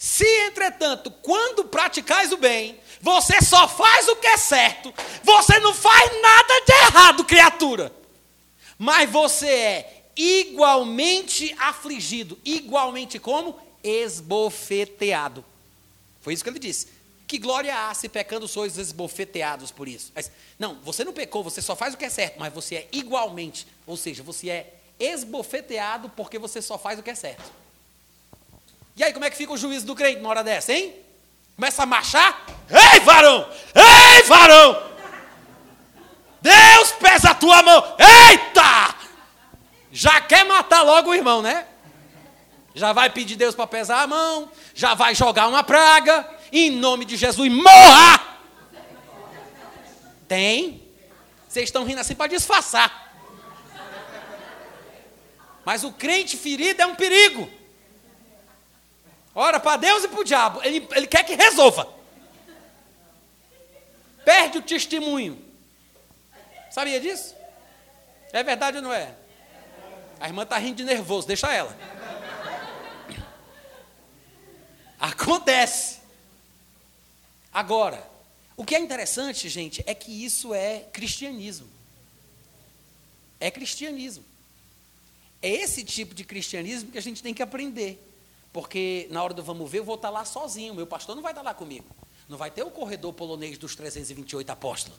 [0.00, 5.74] Se, entretanto, quando praticais o bem, você só faz o que é certo, você não
[5.74, 7.92] faz nada de errado, criatura.
[8.78, 13.58] Mas você é igualmente afligido, igualmente como?
[13.82, 15.44] Esbofeteado.
[16.20, 16.86] Foi isso que ele disse.
[17.28, 20.10] Que glória há se pecando sois esbofeteados por isso.
[20.14, 22.88] Mas, não, você não pecou, você só faz o que é certo, mas você é
[22.90, 27.52] igualmente, ou seja, você é esbofeteado porque você só faz o que é certo.
[28.96, 30.94] E aí, como é que fica o juízo do crente na hora dessa, hein?
[31.54, 32.46] Começa a marchar.
[32.70, 33.46] Ei, varão!
[33.74, 34.88] Ei, varão!
[36.40, 37.96] Deus pesa a tua mão.
[37.98, 38.96] Eita!
[39.92, 41.66] Já quer matar logo o irmão, né?
[42.74, 47.04] Já vai pedir Deus para pesar a mão, já vai jogar uma praga, em nome
[47.04, 48.38] de Jesus, morra!
[50.26, 50.82] Tem.
[51.48, 53.08] Vocês estão rindo assim para disfarçar.
[55.64, 57.50] Mas o crente ferido é um perigo.
[59.34, 60.60] Ora para Deus e para o diabo.
[60.62, 61.88] Ele, ele quer que resolva.
[64.24, 65.42] Perde o testemunho.
[66.70, 67.34] Sabia disso?
[68.32, 69.14] É verdade ou não é?
[70.20, 71.74] A irmã está rindo de nervoso, deixa ela.
[74.98, 75.97] Acontece.
[77.58, 78.08] Agora,
[78.56, 81.66] o que é interessante, gente, é que isso é cristianismo.
[83.40, 84.24] É cristianismo.
[85.42, 88.00] É esse tipo de cristianismo que a gente tem que aprender.
[88.52, 90.72] Porque na hora do vamos ver, eu vou estar lá sozinho.
[90.72, 91.84] Meu pastor não vai estar lá comigo.
[92.28, 94.96] Não vai ter o corredor polonês dos 328 apóstolos.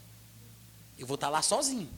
[0.98, 1.88] Eu vou estar lá sozinho.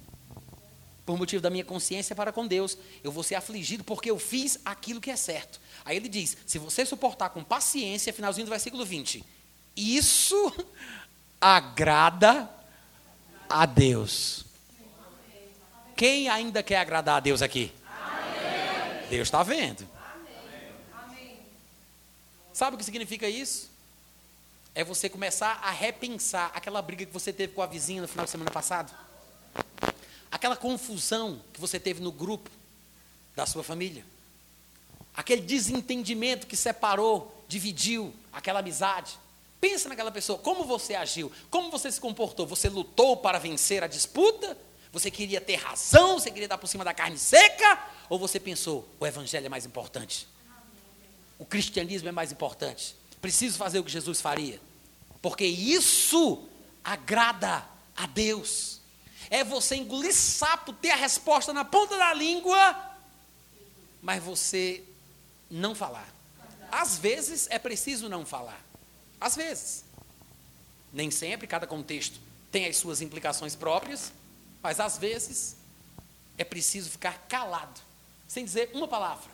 [1.05, 2.79] Por motivo da minha consciência para com Deus.
[3.03, 5.61] Eu vou ser afligido porque eu fiz aquilo que é certo.
[5.85, 9.25] Aí ele diz: se você suportar com paciência, finalzinho do versículo 20,
[9.77, 10.53] isso
[11.41, 12.49] agrada
[13.49, 14.45] a Deus.
[15.97, 17.73] Quem ainda quer agradar a Deus aqui?
[19.09, 19.87] Deus está vendo.
[22.53, 23.71] Sabe o que significa isso?
[24.75, 28.25] É você começar a repensar aquela briga que você teve com a vizinha no final
[28.25, 28.93] de semana passado.
[30.31, 32.51] Aquela confusão que você teve no grupo
[33.37, 34.05] da sua família.
[35.15, 39.19] Aquele desentendimento que separou, dividiu aquela amizade.
[39.63, 42.45] Pensa naquela pessoa, como você agiu, como você se comportou.
[42.49, 44.59] Você lutou para vencer a disputa?
[44.91, 46.19] Você queria ter razão?
[46.19, 47.81] Você queria dar por cima da carne seca?
[48.09, 50.27] Ou você pensou, o evangelho é mais importante?
[51.39, 52.97] O cristianismo é mais importante?
[53.21, 54.61] Preciso fazer o que Jesus faria?
[55.23, 56.45] Porque isso
[56.83, 57.65] agrada
[57.97, 58.81] a Deus.
[59.31, 62.97] É você engolir sapo, ter a resposta na ponta da língua,
[64.03, 64.83] mas você
[65.49, 66.13] não falar.
[66.69, 68.72] Às vezes é preciso não falar.
[69.23, 69.85] Às vezes.
[70.93, 74.13] Nem sempre, cada contexto tem as suas implicações próprias,
[74.61, 75.57] mas às vezes
[76.37, 77.81] é preciso ficar calado,
[78.27, 79.31] sem dizer uma palavra,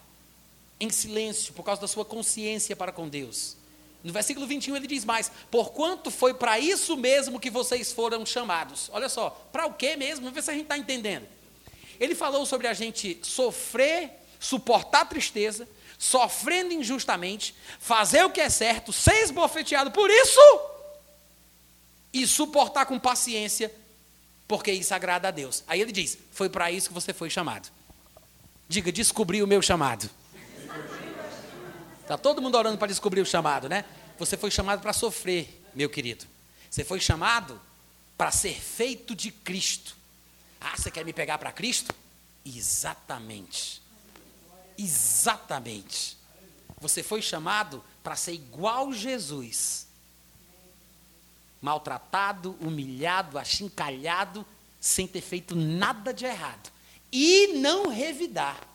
[0.79, 3.57] em silêncio, por causa da sua consciência para com Deus.
[4.05, 8.88] No versículo 21 ele diz mais: Porquanto foi para isso mesmo que vocês foram chamados.
[8.92, 10.20] Olha só, para o que mesmo?
[10.20, 11.27] Vamos ver se a gente está entendendo.
[11.98, 15.66] Ele falou sobre a gente sofrer, suportar tristeza,
[15.99, 20.41] sofrendo injustamente, fazer o que é certo, ser esbofeteado por isso
[22.13, 23.75] e suportar com paciência,
[24.47, 25.65] porque isso agrada a Deus.
[25.67, 27.69] Aí ele diz: Foi para isso que você foi chamado.
[28.69, 30.09] Diga, descobri o meu chamado.
[32.03, 33.85] Está todo mundo orando para descobrir o chamado, né?
[34.19, 36.25] Você foi chamado para sofrer, meu querido.
[36.71, 37.61] Você foi chamado
[38.17, 39.97] para ser feito de Cristo.
[40.61, 41.95] Ah, você quer me pegar para Cristo?
[42.45, 43.83] Exatamente.
[44.79, 46.17] Exatamente.
[46.81, 49.88] Você foi chamado para ser igual Jesus.
[51.61, 54.47] Maltratado, humilhado, achincalhado,
[54.81, 56.71] sem ter feito nada de errado.
[57.11, 58.67] E não revidar.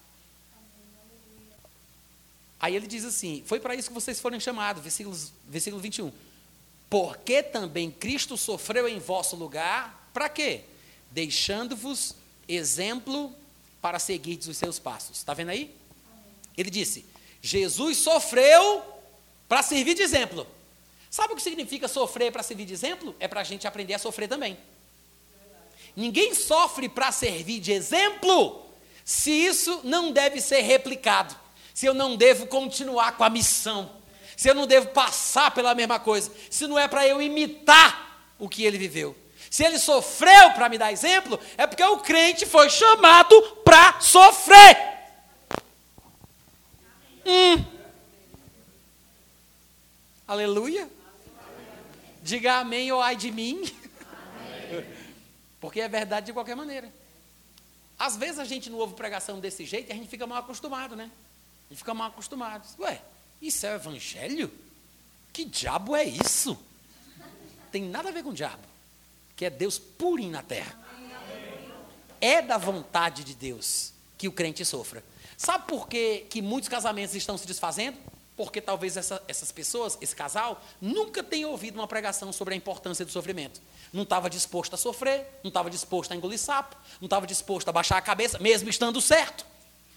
[2.59, 6.11] Aí ele diz assim: Foi para isso que vocês foram chamados, versículo, versículo 21.
[6.89, 10.61] Porque também Cristo sofreu em vosso lugar, para quê?
[11.09, 12.15] Deixando-vos
[12.47, 13.33] exemplo
[13.81, 15.17] para seguir os seus passos.
[15.17, 15.75] Está vendo aí?
[16.57, 17.05] Ele disse:
[17.41, 18.83] Jesus sofreu
[19.47, 20.47] para servir de exemplo.
[21.09, 23.15] Sabe o que significa sofrer para servir de exemplo?
[23.19, 24.57] É para a gente aprender a sofrer também.
[25.95, 28.65] Ninguém sofre para servir de exemplo
[29.05, 31.35] se isso não deve ser replicado,
[31.73, 33.91] se eu não devo continuar com a missão,
[34.35, 38.49] se eu não devo passar pela mesma coisa, se não é para eu imitar o
[38.49, 39.15] que ele viveu.
[39.49, 44.92] Se ele sofreu para me dar exemplo, é porque o crente foi chamado para sofrer.
[47.25, 47.65] Hum.
[50.27, 50.89] Aleluia.
[52.21, 53.63] Diga amém ou ai de mim.
[55.59, 56.91] Porque é verdade de qualquer maneira.
[57.97, 60.95] Às vezes a gente não ouve pregação desse jeito e a gente fica mal acostumado,
[60.95, 61.09] né?
[61.67, 62.67] A gente fica mal acostumado.
[62.79, 63.01] Ué,
[63.41, 64.51] isso é evangelho?
[65.31, 66.57] Que diabo é isso?
[67.71, 68.61] Tem nada a ver com o diabo,
[69.35, 70.77] que é Deus purinho na terra.
[72.21, 75.03] É da vontade de Deus que o crente sofra.
[75.37, 77.97] Sabe por que, que muitos casamentos estão se desfazendo?
[78.35, 83.05] Porque talvez essa, essas pessoas, esse casal, nunca tenham ouvido uma pregação sobre a importância
[83.05, 83.61] do sofrimento.
[83.91, 87.71] Não estava disposto a sofrer, não estava disposto a engolir sapo, não estava disposto a
[87.71, 89.45] baixar a cabeça, mesmo estando certo.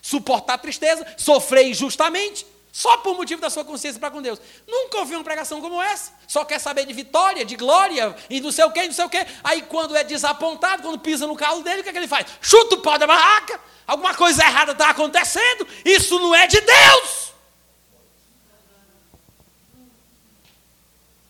[0.03, 2.47] Suportar a tristeza, sofrer injustamente,
[2.77, 4.39] só por motivo da sua consciência para com Deus.
[4.69, 6.13] Nunca ouvi uma pregação como essa.
[6.29, 9.09] Só quer saber de vitória, de glória, e não sei o quê, não sei o
[9.09, 9.27] quê.
[9.43, 12.27] Aí quando é desapontado, quando pisa no calo dele, o que, é que ele faz?
[12.39, 17.33] Chuta o pau da barraca, alguma coisa errada está acontecendo, isso não é de Deus.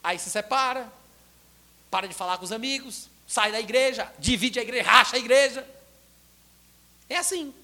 [0.03, 0.93] Aí se separa,
[1.89, 5.65] para de falar com os amigos, sai da igreja, divide a igreja, racha a igreja.
[7.09, 7.55] É assim.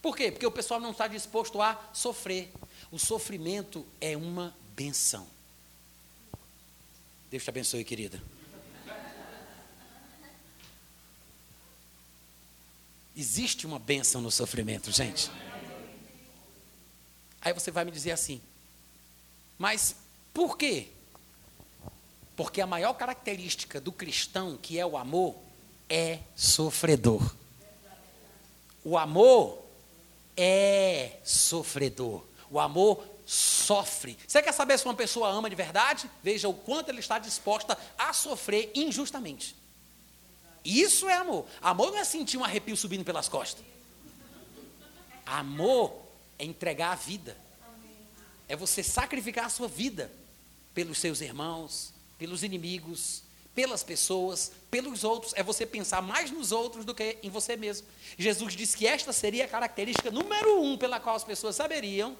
[0.00, 0.30] Por quê?
[0.30, 2.52] Porque o pessoal não está disposto a sofrer.
[2.90, 5.26] O sofrimento é uma benção.
[7.30, 8.20] Deus te abençoe, querida.
[13.16, 15.30] Existe uma benção no sofrimento, gente.
[17.40, 18.40] Aí você vai me dizer assim,
[19.58, 19.94] mas
[20.32, 20.88] por quê?
[22.34, 25.36] Porque a maior característica do cristão, que é o amor,
[25.88, 27.34] é sofredor.
[28.82, 29.62] O amor
[30.36, 32.24] é sofredor.
[32.50, 34.18] O amor sofre.
[34.26, 36.10] Você quer saber se uma pessoa ama de verdade?
[36.22, 39.54] Veja o quanto ele está disposta a sofrer injustamente.
[40.64, 41.46] Isso é amor.
[41.62, 43.64] Amor não é sentir um arrepio subindo pelas costas.
[45.24, 45.96] Amor
[46.38, 47.36] é entregar a vida.
[48.48, 50.10] É você sacrificar a sua vida
[50.74, 53.22] pelos seus irmãos, pelos inimigos,
[53.54, 55.32] pelas pessoas, pelos outros.
[55.36, 57.86] É você pensar mais nos outros do que em você mesmo.
[58.18, 62.16] Jesus disse que esta seria a característica número um pela qual as pessoas saberiam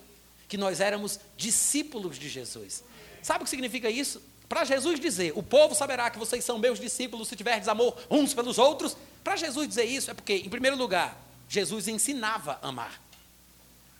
[0.51, 2.83] que nós éramos discípulos de Jesus.
[3.23, 4.21] Sabe o que significa isso?
[4.49, 8.35] Para Jesus dizer, o povo saberá que vocês são meus discípulos se tiverdes amor uns
[8.35, 8.97] pelos outros.
[9.23, 11.17] Para Jesus dizer isso é porque, em primeiro lugar,
[11.49, 13.01] Jesus ensinava a amar.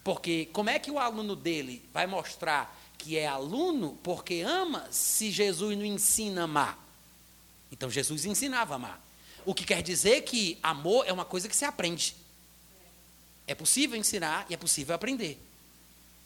[0.03, 5.31] Porque como é que o aluno dele vai mostrar que é aluno porque ama se
[5.31, 6.79] Jesus não ensina a amar.
[7.71, 9.07] Então Jesus ensinava a amar.
[9.47, 12.17] O que quer dizer que amor é uma coisa que se aprende.
[13.47, 15.41] É possível ensinar e é possível aprender.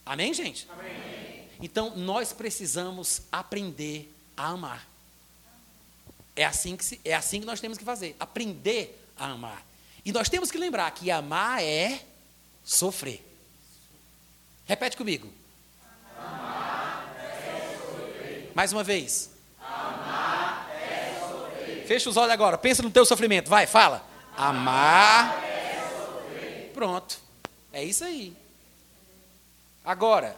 [0.05, 0.67] Amém, gente?
[0.69, 1.49] Amém.
[1.61, 4.87] Então nós precisamos aprender a amar.
[6.35, 9.65] É assim, que se, é assim que nós temos que fazer, aprender a amar.
[10.03, 12.03] E nós temos que lembrar que amar é
[12.63, 13.25] sofrer.
[14.65, 15.31] Repete comigo.
[18.53, 19.31] Mais uma vez.
[19.59, 21.87] Amar é sofrer.
[21.87, 22.57] Fecha os olhos agora.
[22.57, 23.49] Pensa no teu sofrimento.
[23.49, 24.05] Vai, fala.
[24.37, 26.71] Amar, Amar é sofrer.
[26.73, 27.17] Pronto.
[27.71, 28.35] É isso aí.
[29.85, 30.35] Agora,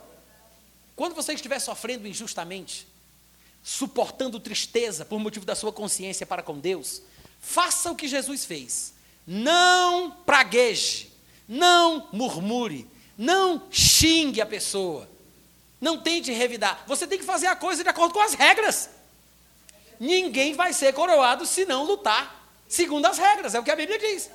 [0.96, 2.88] quando você estiver sofrendo injustamente,
[3.64, 7.02] suportando tristeza por motivo da sua consciência para com Deus,
[7.40, 8.94] faça o que Jesus fez.
[9.26, 11.12] Não pragueje,
[11.48, 15.10] não murmure, não xingue a pessoa.
[15.80, 16.84] Não tente revidar.
[16.88, 18.90] Você tem que fazer a coisa de acordo com as regras.
[20.00, 23.98] Ninguém vai ser coroado se não lutar segundo as regras, é o que a Bíblia
[23.98, 24.30] diz.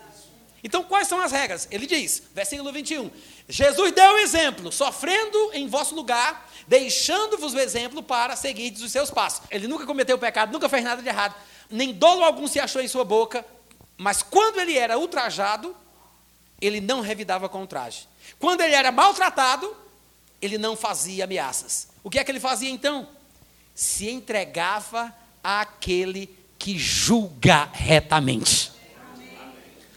[0.65, 1.67] Então, quais são as regras?
[1.71, 3.11] Ele diz, versículo 21.
[3.49, 9.11] Jesus deu o exemplo, sofrendo em vosso lugar, deixando-vos o exemplo para seguir os seus
[9.11, 9.43] passos.
[9.51, 11.35] Ele nunca cometeu pecado, nunca fez nada de errado,
[11.69, 13.45] nem dolo algum se achou em sua boca,
[13.97, 15.75] mas quando ele era ultrajado,
[16.61, 17.67] ele não revidava com.
[18.39, 19.77] Quando ele era maltratado,
[20.41, 21.89] ele não fazia ameaças.
[22.05, 23.09] O que é que ele fazia então?
[23.75, 28.71] Se entregava àquele que julga retamente.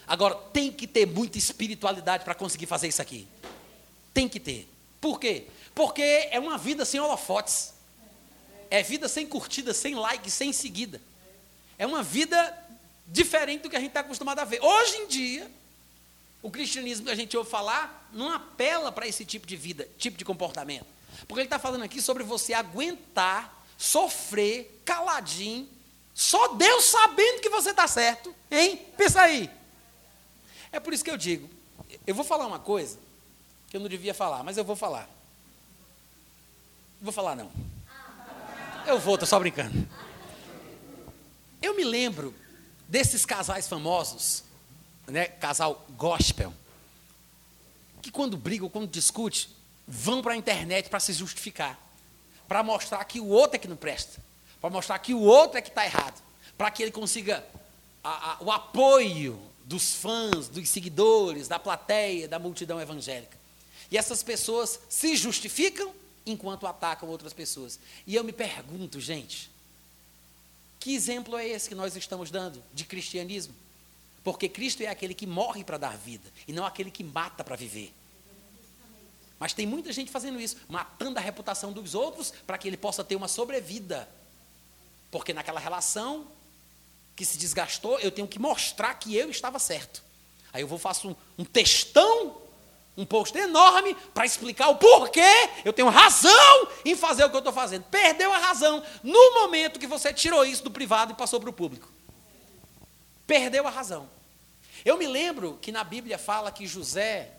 [0.07, 3.27] Agora, tem que ter muita espiritualidade para conseguir fazer isso aqui.
[4.13, 4.69] Tem que ter.
[5.01, 5.47] Por quê?
[5.73, 7.73] Porque é uma vida sem holofotes.
[8.69, 11.01] É vida sem curtida, sem like, sem seguida.
[11.77, 12.57] É uma vida
[13.07, 14.61] diferente do que a gente está acostumado a ver.
[14.61, 15.51] Hoje em dia,
[16.41, 20.17] o cristianismo que a gente ouve falar não apela para esse tipo de vida, tipo
[20.17, 20.85] de comportamento.
[21.27, 25.67] Porque ele está falando aqui sobre você aguentar, sofrer, caladinho,
[26.13, 28.79] só Deus sabendo que você está certo, hein?
[28.97, 29.49] Pensa aí.
[30.75, 31.49] É por isso que eu digo,
[32.05, 32.99] eu vou falar uma coisa
[33.69, 35.07] que eu não devia falar, mas eu vou falar.
[36.99, 37.49] Não vou falar não.
[38.85, 39.87] Eu vou, estou só brincando.
[41.61, 42.35] Eu me lembro
[42.89, 44.43] desses casais famosos
[45.07, 46.53] né, casal gospel,
[48.01, 49.49] que quando brigam, quando discute,
[49.87, 51.79] vão para a internet para se justificar,
[52.49, 54.21] para mostrar que o outro é que não presta,
[54.59, 56.21] para mostrar que o outro é que está errado,
[56.57, 57.45] para que ele consiga
[58.03, 63.37] a, a, o apoio dos fãs, dos seguidores, da plateia, da multidão evangélica.
[63.91, 65.93] E essas pessoas se justificam
[66.25, 67.79] enquanto atacam outras pessoas.
[68.05, 69.49] E eu me pergunto, gente,
[70.79, 73.53] que exemplo é esse que nós estamos dando de cristianismo?
[74.23, 77.55] Porque Cristo é aquele que morre para dar vida e não aquele que mata para
[77.55, 77.93] viver.
[79.39, 83.03] Mas tem muita gente fazendo isso, matando a reputação dos outros para que ele possa
[83.03, 84.07] ter uma sobrevida.
[85.11, 86.27] Porque naquela relação
[87.15, 90.03] que se desgastou, eu tenho que mostrar que eu estava certo.
[90.51, 92.37] Aí eu vou faço um, um textão,
[92.97, 97.39] um post enorme para explicar o porquê eu tenho razão em fazer o que eu
[97.39, 97.83] estou fazendo.
[97.83, 101.53] Perdeu a razão no momento que você tirou isso do privado e passou para o
[101.53, 101.89] público.
[103.27, 104.09] Perdeu a razão.
[104.83, 107.35] Eu me lembro que na Bíblia fala que José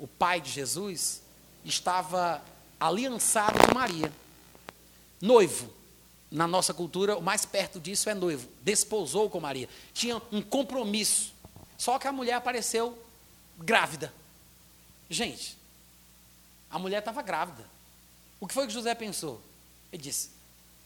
[0.00, 1.20] o pai de Jesus,
[1.62, 2.42] estava
[2.80, 4.10] aliançado com Maria.
[5.20, 5.70] Noivo.
[6.30, 8.48] Na nossa cultura, o mais perto disso é noivo.
[8.62, 9.68] Desposou com Maria.
[9.92, 11.34] Tinha um compromisso.
[11.76, 12.96] Só que a mulher apareceu
[13.58, 14.12] grávida.
[15.08, 15.58] Gente,
[16.70, 17.64] a mulher estava grávida.
[18.38, 19.42] O que foi que José pensou?
[19.92, 20.30] Ele disse: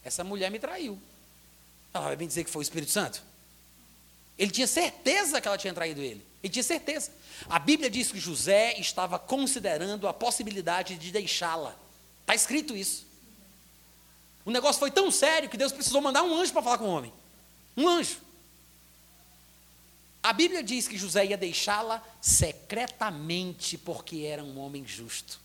[0.03, 0.99] Essa mulher me traiu.
[1.93, 3.23] Ela vai bem dizer que foi o Espírito Santo?
[4.39, 6.25] Ele tinha certeza que ela tinha traído ele.
[6.43, 7.13] Ele tinha certeza.
[7.49, 11.77] A Bíblia diz que José estava considerando a possibilidade de deixá-la.
[12.23, 13.04] Está escrito isso.
[14.45, 16.95] O negócio foi tão sério que Deus precisou mandar um anjo para falar com o
[16.95, 17.13] homem.
[17.77, 18.19] Um anjo.
[20.23, 25.39] A Bíblia diz que José ia deixá-la secretamente, porque era um homem justo.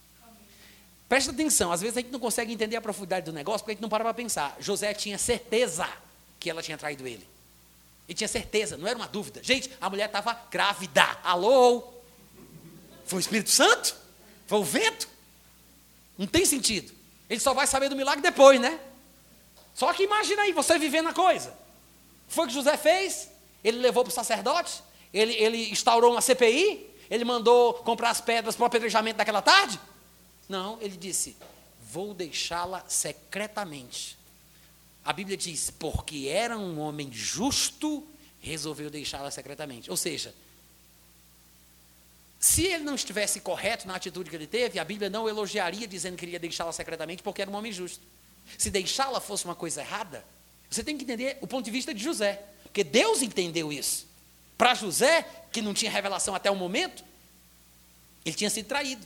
[1.08, 3.74] Presta atenção, às vezes a gente não consegue entender a profundidade do negócio porque a
[3.74, 4.56] gente não para para pensar.
[4.60, 5.88] José tinha certeza
[6.40, 7.28] que ela tinha traído ele.
[8.08, 9.42] Ele tinha certeza, não era uma dúvida.
[9.44, 11.04] Gente, a mulher estava grávida.
[11.24, 11.84] Alô?
[13.06, 13.96] Foi o Espírito Santo?
[14.48, 15.10] Foi o vento?
[16.18, 16.94] Não tem sentido.
[17.30, 18.80] Ele só vai saber do milagre depois, né?
[19.74, 21.54] Só que imagina aí, você vivendo a coisa.
[22.28, 23.30] Foi o que José fez?
[23.64, 24.84] Ele levou para o sacerdote?
[25.14, 26.88] Ele, ele instaurou uma CPI?
[27.10, 29.80] Ele mandou comprar as pedras para o apedrejamento daquela tarde?
[30.48, 31.36] Não, ele disse:
[31.92, 34.18] Vou deixá-la secretamente.
[35.04, 38.08] A Bíblia diz: porque era um homem justo,
[38.40, 39.90] resolveu deixá-la secretamente.
[39.90, 40.34] Ou seja,
[42.40, 46.14] se ele não estivesse correto na atitude que ele teve, a Bíblia não elogiaria dizendo
[46.14, 48.04] que queria deixá-la secretamente porque era um homem justo.
[48.58, 50.26] Se deixá-la fosse uma coisa errada,
[50.70, 54.08] você tem que entender o ponto de vista de José, porque Deus entendeu isso.
[54.58, 57.04] Para José, que não tinha revelação até o momento,
[58.26, 59.06] ele tinha sido traído.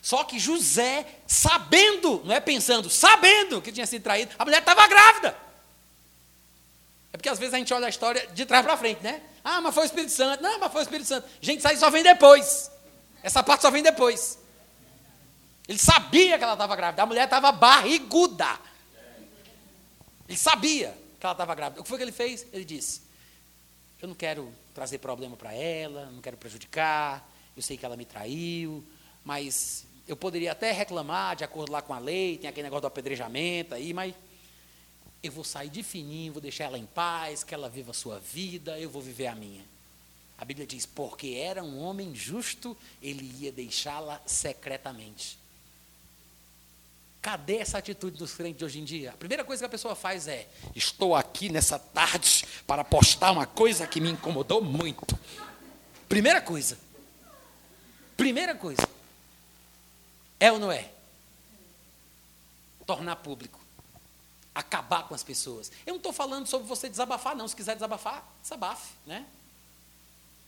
[0.00, 4.86] Só que José, sabendo, não é pensando, sabendo que tinha sido traído, a mulher estava
[4.86, 5.36] grávida.
[7.12, 9.22] É porque às vezes a gente olha a história de trás para frente, né?
[9.44, 10.42] Ah, mas foi o Espírito Santo.
[10.42, 11.28] Não, mas foi o Espírito Santo.
[11.40, 12.70] Gente, isso aí só vem depois.
[13.22, 14.38] Essa parte só vem depois.
[15.68, 17.02] Ele sabia que ela estava grávida.
[17.02, 18.58] A mulher estava barriguda.
[20.32, 21.82] Ele sabia que ela estava grávida.
[21.82, 22.46] O que foi que ele fez?
[22.54, 23.02] Ele disse:
[24.00, 27.30] Eu não quero trazer problema para ela, não quero prejudicar.
[27.54, 28.82] Eu sei que ela me traiu,
[29.22, 32.86] mas eu poderia até reclamar de acordo lá com a lei, tem aquele negócio do
[32.86, 34.14] apedrejamento aí, mas
[35.22, 38.18] eu vou sair de fininho, vou deixar ela em paz, que ela viva a sua
[38.18, 39.66] vida, eu vou viver a minha.
[40.38, 45.38] A Bíblia diz: porque era um homem justo, ele ia deixá-la secretamente.
[47.22, 49.10] Cadê essa atitude dos crentes de hoje em dia?
[49.10, 53.46] A primeira coisa que a pessoa faz é: estou aqui nessa tarde para postar uma
[53.46, 55.16] coisa que me incomodou muito.
[56.08, 56.76] Primeira coisa.
[58.16, 58.82] Primeira coisa.
[60.40, 60.90] É ou não é?
[62.84, 63.60] Tornar público.
[64.52, 65.70] Acabar com as pessoas.
[65.86, 67.46] Eu não estou falando sobre você desabafar, não.
[67.46, 69.24] Se quiser desabafar, desabafe, né?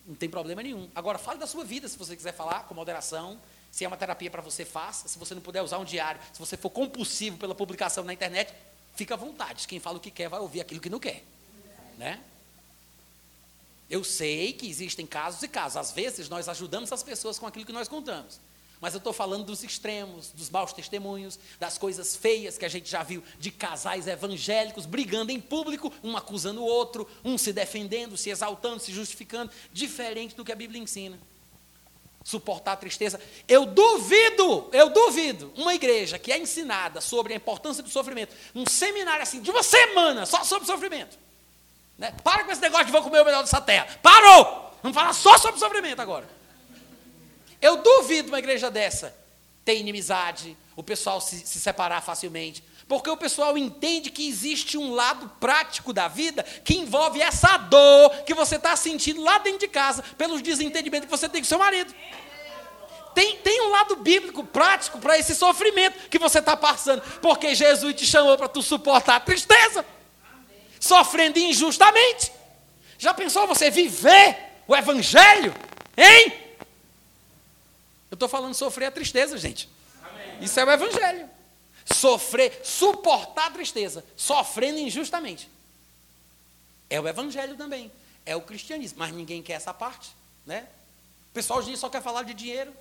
[0.05, 0.91] Não tem problema nenhum.
[0.93, 3.41] Agora, fale da sua vida, se você quiser falar, com moderação.
[3.75, 5.09] Se é uma terapia para você, faça.
[5.09, 8.55] Se você não puder usar um diário, se você for compulsivo pela publicação na internet,
[8.95, 9.67] fica à vontade.
[9.67, 11.25] Quem fala o que quer vai ouvir aquilo que não quer.
[11.99, 12.21] Né?
[13.91, 15.77] Eu sei que existem casos e casos.
[15.77, 18.39] Às vezes, nós ajudamos as pessoas com aquilo que nós contamos.
[18.81, 22.89] Mas eu estou falando dos extremos, dos maus testemunhos, das coisas feias que a gente
[22.89, 28.17] já viu de casais evangélicos brigando em público, um acusando o outro, um se defendendo,
[28.17, 31.19] se exaltando, se justificando, diferente do que a Bíblia ensina.
[32.25, 33.21] Suportar a tristeza.
[33.47, 38.65] Eu duvido, eu duvido, uma igreja que é ensinada sobre a importância do sofrimento, um
[38.67, 41.19] seminário assim, de uma semana, só sobre sofrimento.
[41.99, 42.13] Né?
[42.25, 43.87] Para com esse negócio de vou comer o melhor dessa terra.
[44.03, 44.73] Parou!
[44.83, 46.27] Vamos falar só sobre sofrimento agora.
[47.61, 49.15] Eu duvido uma igreja dessa
[49.65, 52.63] ter inimizade, o pessoal se, se separar facilmente.
[52.87, 58.11] Porque o pessoal entende que existe um lado prático da vida que envolve essa dor
[58.25, 61.59] que você está sentindo lá dentro de casa, pelos desentendimentos que você tem com seu
[61.59, 61.95] marido.
[63.15, 67.95] Tem, tem um lado bíblico prático para esse sofrimento que você está passando, porque Jesus
[67.95, 69.87] te chamou para tu suportar a tristeza,
[70.81, 72.33] sofrendo injustamente.
[72.99, 75.55] Já pensou você viver o Evangelho?
[75.97, 76.33] Hein?
[78.11, 79.69] Eu estou falando sofrer a tristeza, gente.
[80.41, 81.31] Isso é o Evangelho.
[81.85, 85.49] Sofrer, suportar a tristeza, sofrendo injustamente.
[86.89, 87.91] É o evangelho também,
[88.25, 90.11] é o cristianismo, mas ninguém quer essa parte,
[90.47, 90.67] né?
[91.31, 92.73] O pessoal hoje só quer falar de dinheiro.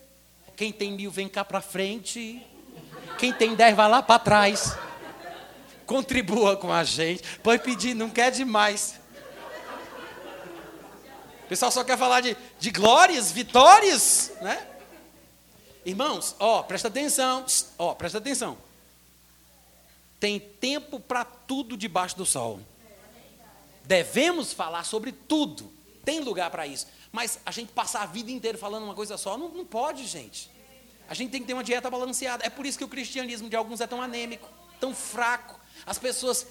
[0.56, 2.45] Quem tem mil vem cá para frente.
[3.18, 4.78] Quem tem dez vai lá para trás.
[5.86, 7.39] Contribua com a gente.
[7.39, 8.99] Pode pedir, não quer demais.
[11.43, 14.68] O pessoal só quer falar de, de glórias, vitórias, né?
[15.86, 17.45] Irmãos, ó, presta atenção,
[17.78, 18.58] ó, presta atenção.
[20.24, 22.62] Tem tempo para tudo debaixo do sol.
[23.84, 25.70] Devemos falar sobre tudo.
[26.06, 26.88] Tem lugar para isso.
[27.12, 30.50] Mas a gente passar a vida inteira falando uma coisa só, não, não pode, gente.
[31.10, 32.46] A gente tem que ter uma dieta balanceada.
[32.46, 34.48] É por isso que o cristianismo de alguns é tão anêmico,
[34.80, 35.60] tão fraco.
[35.86, 36.48] As pessoas.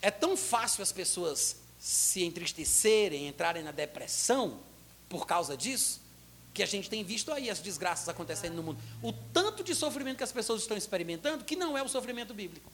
[0.00, 4.58] É tão fácil as pessoas se entristecerem, entrarem na depressão
[5.06, 6.00] por causa disso,
[6.56, 8.80] que a gente tem visto aí as desgraças acontecendo no mundo.
[9.02, 12.72] O tanto de sofrimento que as pessoas estão experimentando, que não é o sofrimento bíblico.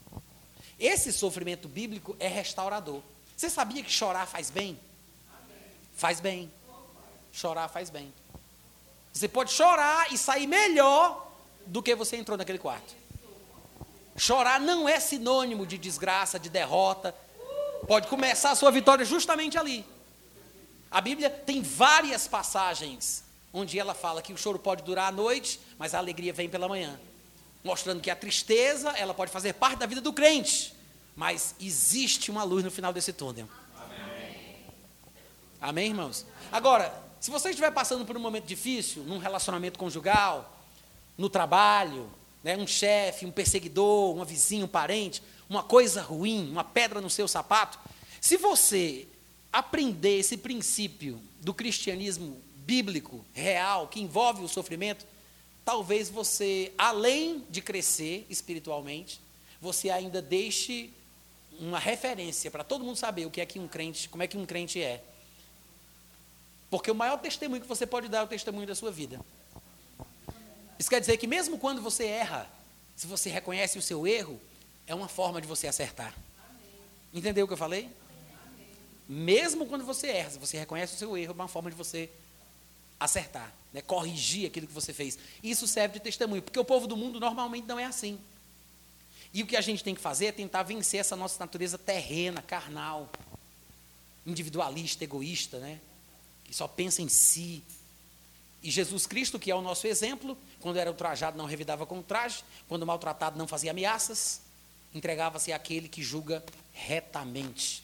[0.78, 3.03] Esse sofrimento bíblico é restaurador.
[3.37, 4.78] Você sabia que chorar faz bem?
[5.97, 6.51] Faz bem.
[7.33, 8.14] Chorar faz bem.
[9.12, 11.33] Você pode chorar e sair melhor
[11.66, 12.95] do que você entrou naquele quarto.
[14.16, 17.12] Chorar não é sinônimo de desgraça, de derrota.
[17.89, 19.85] Pode começar a sua vitória justamente ali.
[20.89, 25.61] A Bíblia tem várias passagens onde ela fala que o choro pode durar a noite,
[25.78, 26.98] mas a alegria vem pela manhã.
[27.62, 30.74] Mostrando que a tristeza, ela pode fazer parte da vida do crente.
[31.14, 33.48] Mas existe uma luz no final desse túnel.
[33.76, 34.64] Amém,
[35.61, 36.26] Amém irmãos?
[36.50, 40.59] Agora, se você estiver passando por um momento difícil, num relacionamento conjugal,
[41.16, 42.11] no trabalho,
[42.42, 47.11] né, um chefe, um perseguidor, uma vizinha, um parente, uma coisa ruim, uma pedra no
[47.11, 47.78] seu sapato,
[48.20, 49.07] se você
[49.53, 55.06] aprender esse princípio do cristianismo bíblico, real, que envolve o sofrimento,
[55.64, 59.20] talvez você, além de crescer espiritualmente,
[59.60, 60.90] você ainda deixe
[61.58, 64.36] uma referência para todo mundo saber o que é que um crente, como é que
[64.36, 65.02] um crente é.
[66.70, 69.20] Porque o maior testemunho que você pode dar é o testemunho da sua vida.
[70.78, 72.50] Isso quer dizer que mesmo quando você erra,
[72.96, 74.40] se você reconhece o seu erro,
[74.86, 76.14] é uma forma de você acertar.
[77.12, 77.88] Entendeu o que eu falei?
[79.08, 82.08] Mesmo quando você erra, se você reconhece o seu erro, é uma forma de você
[82.08, 82.21] acertar,
[83.72, 83.82] né?
[83.82, 85.18] corrigir aquilo que você fez.
[85.42, 88.18] Isso serve de testemunho, porque o povo do mundo normalmente não é assim.
[89.34, 92.42] E o que a gente tem que fazer é tentar vencer essa nossa natureza terrena,
[92.42, 93.09] carnal,
[94.26, 95.80] individualista, egoísta, né?
[96.44, 97.62] Que só pensa em si.
[98.62, 102.44] E Jesus Cristo, que é o nosso exemplo, quando era ultrajado não revidava com traje,
[102.68, 104.42] quando maltratado não fazia ameaças,
[104.94, 107.82] entregava-se àquele que julga retamente.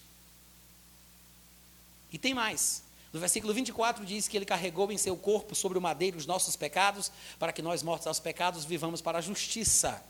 [2.11, 2.83] E tem mais.
[3.11, 6.55] No versículo 24 diz que ele carregou em seu corpo sobre o madeiro os nossos
[6.55, 10.03] pecados, para que nós, mortos aos pecados, vivamos para a justiça.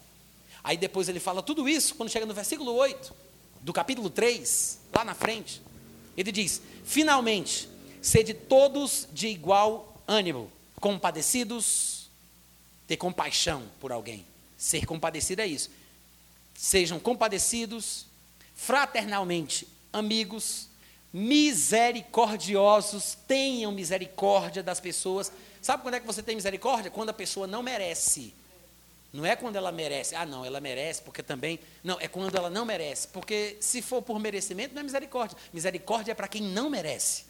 [0.64, 3.14] Aí depois ele fala tudo isso, quando chega no versículo 8,
[3.62, 5.62] do capítulo 3, lá na frente,
[6.18, 7.70] ele diz: Finalmente,
[8.02, 12.10] sede todos de igual ânimo, compadecidos,
[12.88, 14.26] ter compaixão por alguém.
[14.58, 15.70] Ser compadecido é isso.
[16.54, 18.06] Sejam compadecidos,
[18.54, 20.69] fraternalmente amigos,
[21.12, 25.32] misericordiosos, tenham misericórdia das pessoas.
[25.62, 26.92] Sabe quando é que você tem misericórdia?
[26.92, 28.34] Quando a pessoa não merece.
[29.12, 30.16] Não é quando ela merece.
[30.16, 31.60] Ah, não, ela merece porque também.
[31.84, 33.08] Não, é quando ela não merece.
[33.08, 35.38] Porque se for por merecimento, não é misericórdia.
[35.52, 37.26] Misericórdia é para quem não merece.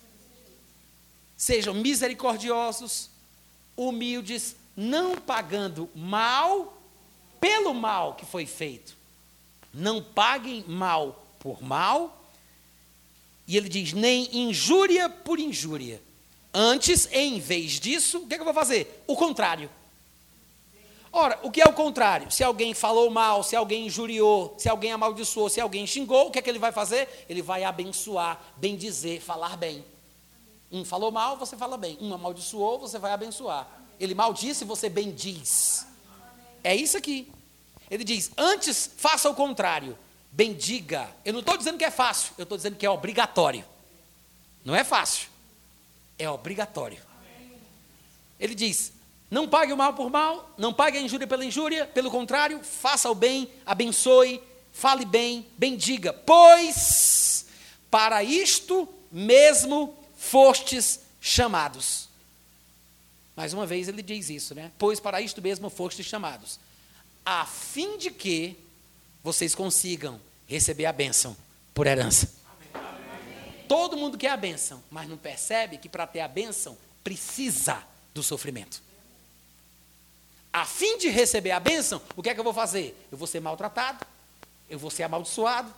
[1.37, 3.09] Sejam misericordiosos,
[3.77, 6.77] humildes, não pagando mal
[7.39, 8.97] pelo mal que foi feito.
[9.73, 12.18] Não paguem mal por mal.
[13.49, 15.99] E ele diz: nem injúria por injúria.
[16.53, 19.03] Antes, em vez disso, o que, é que eu vou fazer?
[19.07, 19.67] O contrário.
[21.11, 22.31] Ora, o que é o contrário?
[22.31, 26.37] Se alguém falou mal, se alguém injuriou, se alguém amaldiçoou, se alguém xingou, o que
[26.37, 27.25] é que ele vai fazer?
[27.27, 29.83] Ele vai abençoar, bendizer, falar bem.
[30.71, 31.97] Um falou mal, você fala bem.
[31.99, 33.67] Um amaldiçoou, você vai abençoar.
[33.99, 35.87] Ele maldisse, você bendiz.
[36.63, 37.31] É isso aqui.
[37.89, 39.97] Ele diz: antes faça o contrário.
[40.31, 41.09] Bendiga.
[41.25, 43.65] Eu não estou dizendo que é fácil, eu estou dizendo que é obrigatório.
[44.63, 45.27] Não é fácil,
[46.17, 47.01] é obrigatório.
[48.39, 48.93] Ele diz:
[49.29, 53.09] não pague o mal por mal, não pague a injúria pela injúria, pelo contrário, faça
[53.09, 54.41] o bem, abençoe,
[54.73, 57.45] fale bem, bendiga, pois
[57.91, 62.09] para isto mesmo fostes chamados.
[63.35, 64.71] Mais uma vez ele diz isso, né?
[64.77, 66.59] Pois para isto mesmo fostes chamados,
[67.25, 68.57] a fim de que
[69.23, 71.35] vocês consigam receber a bênção
[71.73, 72.33] por herança.
[73.67, 78.23] Todo mundo quer a bênção, mas não percebe que para ter a bênção precisa do
[78.23, 78.81] sofrimento.
[80.51, 82.97] a fim de receber a bênção, o que é que eu vou fazer?
[83.11, 84.05] Eu vou ser maltratado,
[84.67, 85.71] eu vou ser amaldiçoado,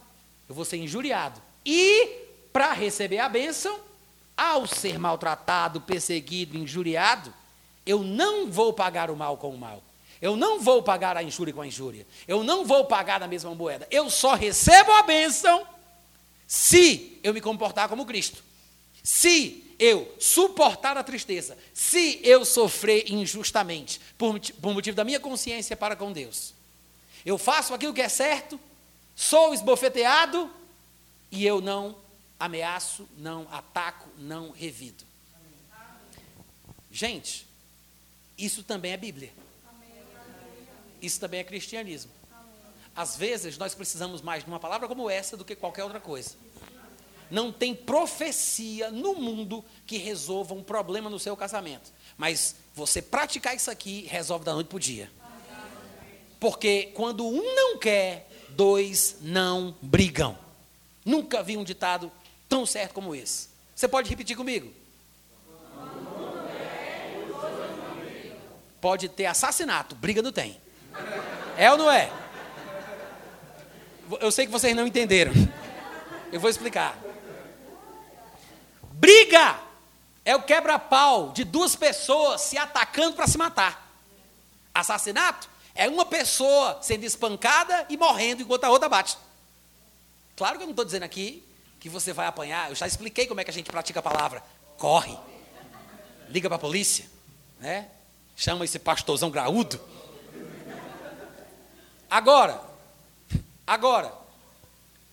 [0.47, 1.41] eu vou ser injuriado.
[1.65, 2.07] E,
[2.53, 3.79] para receber a bênção,
[4.35, 7.33] ao ser maltratado, perseguido, injuriado,
[7.85, 9.83] eu não vou pagar o mal com o mal.
[10.21, 12.05] Eu não vou pagar a injúria com a injúria.
[12.27, 13.87] Eu não vou pagar na mesma moeda.
[13.89, 15.65] Eu só recebo a bênção
[16.45, 18.43] se eu me comportar como Cristo.
[19.03, 25.75] Se eu suportar a tristeza, se eu sofrer injustamente, por, por motivo da minha consciência
[25.75, 26.53] para com Deus,
[27.25, 28.59] eu faço aquilo que é certo,
[29.15, 30.51] sou esbofeteado
[31.31, 31.95] e eu não
[32.39, 35.03] ameaço, não ataco, não revido.
[36.91, 37.47] Gente,
[38.37, 39.40] isso também é Bíblia.
[41.01, 42.11] Isso também é cristianismo.
[42.95, 46.35] Às vezes nós precisamos mais de uma palavra como essa do que qualquer outra coisa.
[47.29, 51.91] Não tem profecia no mundo que resolva um problema no seu casamento.
[52.17, 55.09] Mas você praticar isso aqui resolve da noite para o dia.
[56.39, 60.37] Porque quando um não quer, dois não brigam.
[61.05, 62.11] Nunca vi um ditado
[62.49, 63.47] tão certo como esse.
[63.73, 64.73] Você pode repetir comigo?
[68.81, 70.59] Pode ter assassinato, briga não tem.
[71.57, 72.11] É ou não é?
[74.19, 75.31] Eu sei que vocês não entenderam.
[76.31, 76.97] Eu vou explicar.
[78.93, 79.59] Briga
[80.23, 83.89] é o quebra-pau de duas pessoas se atacando para se matar.
[84.73, 89.17] Assassinato é uma pessoa sendo espancada e morrendo enquanto a outra bate.
[90.35, 91.43] Claro que eu não estou dizendo aqui
[91.79, 92.69] que você vai apanhar.
[92.69, 94.43] Eu já expliquei como é que a gente pratica a palavra.
[94.77, 95.17] Corre.
[96.29, 97.05] Liga para a polícia.
[97.59, 97.87] Né?
[98.35, 99.79] Chama esse pastorzão graúdo.
[102.11, 102.61] Agora,
[103.65, 104.13] agora,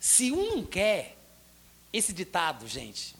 [0.01, 1.17] se um não quer,
[1.93, 3.15] esse ditado, gente,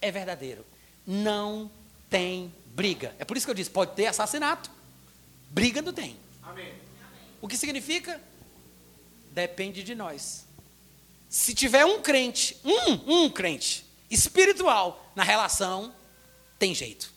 [0.00, 0.66] é verdadeiro.
[1.06, 1.70] Não
[2.10, 3.14] tem briga.
[3.20, 4.68] É por isso que eu disse: pode ter assassinato,
[5.50, 6.18] briga não tem.
[6.42, 6.74] Amém.
[7.40, 8.20] O que significa?
[9.30, 10.44] Depende de nós.
[11.28, 15.94] Se tiver um crente, um, um crente espiritual na relação,
[16.58, 17.12] tem jeito.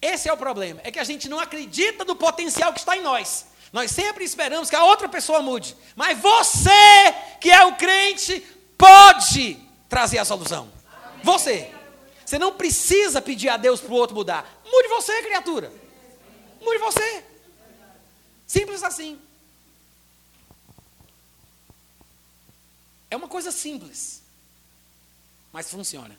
[0.00, 3.02] Esse é o problema, é que a gente não acredita no potencial que está em
[3.02, 3.55] nós.
[3.72, 5.76] Nós sempre esperamos que a outra pessoa mude.
[5.94, 8.40] Mas você, que é o crente,
[8.78, 9.58] pode
[9.88, 10.70] trazer a solução.
[11.22, 11.72] Você.
[12.24, 14.60] Você não precisa pedir a Deus para o outro mudar.
[14.64, 15.72] Mude você, criatura.
[16.60, 17.24] Mude você.
[18.46, 19.20] Simples assim.
[23.10, 24.22] É uma coisa simples,
[25.52, 26.16] mas funciona.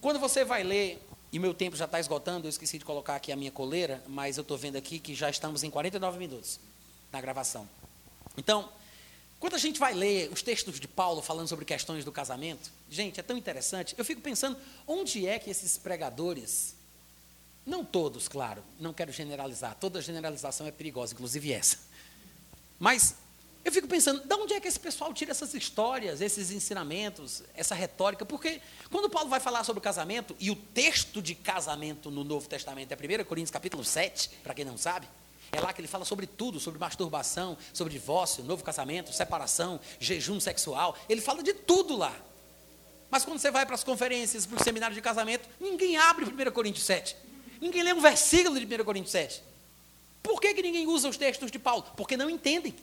[0.00, 1.02] Quando você vai ler,
[1.32, 4.36] e meu tempo já está esgotando, eu esqueci de colocar aqui a minha coleira, mas
[4.36, 6.58] eu estou vendo aqui que já estamos em 49 minutos
[7.12, 7.68] na gravação.
[8.36, 8.68] Então,
[9.38, 13.20] quando a gente vai ler os textos de Paulo falando sobre questões do casamento, gente,
[13.20, 13.94] é tão interessante.
[13.96, 14.56] Eu fico pensando
[14.86, 16.74] onde é que esses pregadores,
[17.64, 21.78] não todos, claro, não quero generalizar, toda generalização é perigosa, inclusive essa.
[22.78, 23.14] Mas
[23.64, 27.74] eu fico pensando, de onde é que esse pessoal tira essas histórias, esses ensinamentos, essa
[27.74, 28.24] retórica?
[28.24, 32.48] Porque quando Paulo vai falar sobre o casamento, e o texto de casamento no Novo
[32.48, 35.06] Testamento é 1 Coríntios capítulo 7, para quem não sabe,
[35.52, 40.38] é lá que ele fala sobre tudo, sobre masturbação, sobre divórcio, novo casamento, separação, jejum
[40.38, 40.96] sexual.
[41.08, 42.14] Ele fala de tudo lá.
[43.10, 46.52] Mas quando você vai para as conferências, para o seminário de casamento, ninguém abre 1
[46.52, 47.16] Coríntios 7.
[47.60, 49.42] Ninguém lê um versículo de 1 Coríntios 7.
[50.22, 51.84] Por que, que ninguém usa os textos de Paulo?
[51.96, 52.74] Porque não entendem.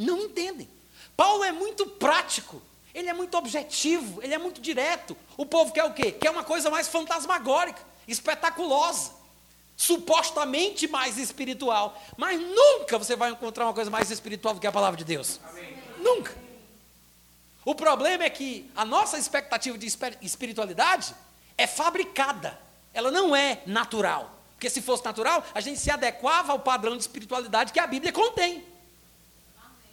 [0.00, 0.66] Não entendem.
[1.14, 2.62] Paulo é muito prático.
[2.94, 5.16] Ele é muito objetivo, ele é muito direto.
[5.36, 6.10] O povo quer o quê?
[6.10, 9.20] Quer uma coisa mais fantasmagórica, espetaculosa
[9.76, 11.98] supostamente mais espiritual.
[12.16, 15.40] Mas nunca você vai encontrar uma coisa mais espiritual do que a palavra de Deus.
[15.48, 15.74] Amém.
[15.98, 16.36] Nunca.
[17.64, 19.86] O problema é que a nossa expectativa de
[20.20, 21.14] espiritualidade
[21.56, 22.58] é fabricada.
[22.92, 24.38] Ela não é natural.
[24.52, 28.12] Porque se fosse natural, a gente se adequava ao padrão de espiritualidade que a Bíblia
[28.12, 28.62] contém.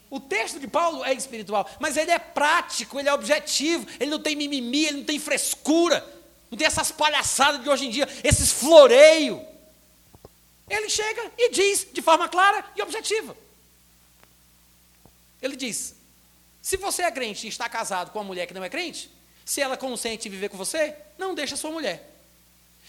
[0.10, 4.20] O texto de Paulo é espiritual, mas ele é prático, ele é objetivo, ele não
[4.20, 6.05] tem mimimi, ele não tem frescura,
[6.49, 9.41] não tem essas palhaçadas de hoje em dia, esses floreios.
[10.70, 13.36] Ele chega e diz de forma clara e objetiva.
[15.41, 15.95] Ele diz:
[16.62, 19.10] se você é crente e está casado com uma mulher que não é crente,
[19.45, 22.14] se ela consente em viver com você, não deixa sua mulher.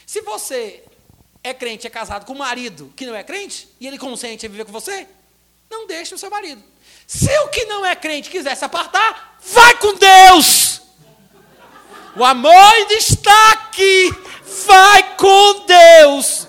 [0.07, 0.83] Se você
[1.43, 4.47] é crente e é casado com um marido que não é crente, e ele consente
[4.47, 5.07] em viver com você,
[5.71, 6.63] não deixa o seu marido.
[7.09, 10.83] Se o que não é crente quiser se apartar, vai com Deus.
[12.15, 14.11] O amor está aqui.
[14.67, 16.47] Vai com Deus.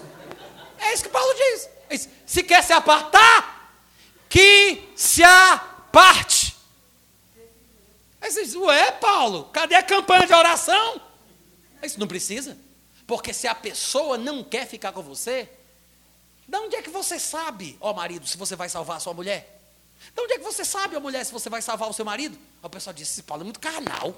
[0.80, 2.10] É isso que Paulo diz.
[2.26, 3.74] Se quer se apartar,
[4.28, 6.58] que se aparte.
[8.20, 11.02] Aí você diz, ué, Paulo, cadê a campanha de oração?
[11.82, 12.58] Isso não precisa.
[13.08, 15.50] Porque se a pessoa não quer ficar com você,
[16.46, 19.59] De onde é que você sabe, ó marido, se você vai salvar a sua mulher?
[20.14, 22.38] De onde é que você sabe, ó mulher, se você vai salvar o seu marido?
[22.38, 24.16] Aí o pessoal disse: esse Paulo é muito carnal.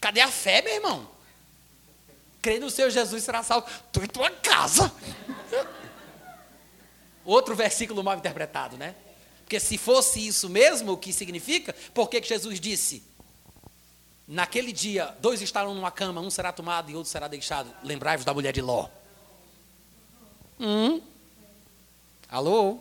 [0.00, 1.10] Cadê a fé, meu irmão?
[2.40, 3.66] Crê no Senhor Jesus será salvo.
[3.92, 4.92] Tu em tua casa.
[7.24, 8.94] Outro versículo mal interpretado, né?
[9.40, 11.74] Porque se fosse isso mesmo, o que significa?
[11.94, 13.02] Por que Jesus disse?
[14.26, 17.74] Naquele dia, dois estarão numa cama, um será tomado e outro será deixado.
[17.82, 18.88] Lembrai-vos da mulher de Ló.
[20.60, 21.00] Hum?
[22.28, 22.78] Alô?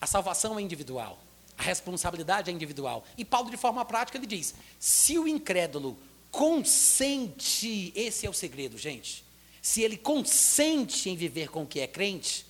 [0.00, 1.18] A salvação é individual.
[1.58, 3.04] A responsabilidade é individual.
[3.18, 5.98] E Paulo, de forma prática, ele diz: se o incrédulo
[6.30, 9.24] consente, esse é o segredo, gente.
[9.60, 12.46] Se ele consente em viver com o que é crente,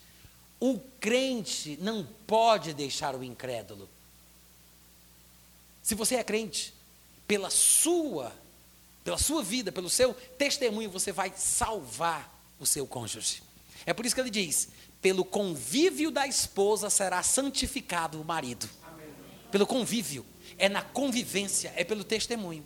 [0.61, 3.89] o crente não pode deixar o incrédulo.
[5.83, 6.73] Se você é crente,
[7.27, 8.33] pela sua,
[9.03, 13.43] pela sua vida, pelo seu testemunho, você vai salvar o seu cônjuge.
[13.87, 14.69] É por isso que ele diz:
[15.01, 18.69] pelo convívio da esposa será santificado o marido.
[19.51, 20.25] Pelo convívio,
[20.59, 22.65] é na convivência, é pelo testemunho.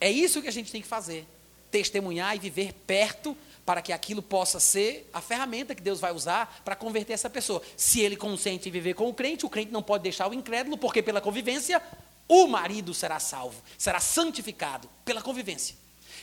[0.00, 1.26] É isso que a gente tem que fazer:
[1.70, 6.60] testemunhar e viver perto para que aquilo possa ser a ferramenta que Deus vai usar
[6.64, 7.62] para converter essa pessoa.
[7.76, 10.76] Se ele consente em viver com o crente, o crente não pode deixar o incrédulo,
[10.76, 11.80] porque pela convivência
[12.28, 15.76] o marido será salvo, será santificado pela convivência.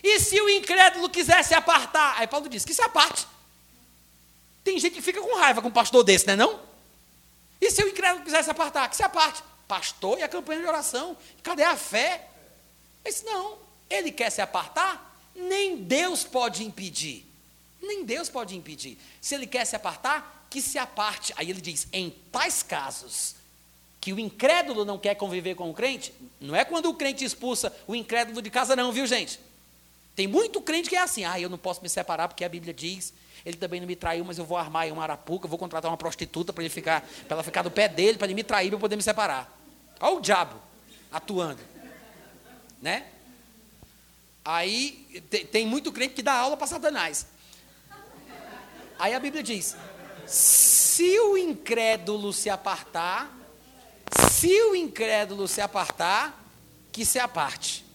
[0.04, 2.20] E se o incrédulo quiser se apartar?
[2.20, 3.26] Aí Paulo diz que se aparte.
[4.64, 6.60] Tem gente que fica com raiva com um pastor desse, não é não?
[7.60, 8.90] E se o incrédulo quiser se apartar?
[8.90, 9.44] Que se aparte.
[9.68, 11.16] Pastor e a campanha de oração.
[11.44, 12.28] Cadê a fé?
[13.06, 13.58] Ele não.
[13.90, 15.20] Ele quer se apartar?
[15.36, 17.26] Nem Deus pode impedir.
[17.82, 18.98] Nem Deus pode impedir.
[19.20, 21.34] Se ele quer se apartar, que se aparte.
[21.38, 23.36] Aí ele diz: em tais casos,
[24.00, 27.76] que o incrédulo não quer conviver com o crente, não é quando o crente expulsa
[27.88, 29.40] o incrédulo de casa, não, viu, gente?
[30.16, 32.74] Tem muito crente que é assim, ah, eu não posso me separar porque a Bíblia
[32.74, 33.14] diz,
[33.46, 35.98] ele também não me traiu, mas eu vou armar em uma arapuca, vou contratar uma
[35.98, 38.76] prostituta para ele ficar, para ela ficar do pé dele, para ele me trair, para
[38.76, 39.58] eu poder me separar.
[40.00, 40.56] Olha o diabo
[41.12, 41.62] atuando.
[42.82, 43.06] Né?
[44.44, 47.28] Aí tem muito crente que dá aula para Satanás.
[48.98, 49.76] Aí a Bíblia diz:
[50.26, 53.32] se o incrédulo se apartar,
[54.32, 56.44] se o incrédulo se apartar,
[56.92, 57.86] que se aparte.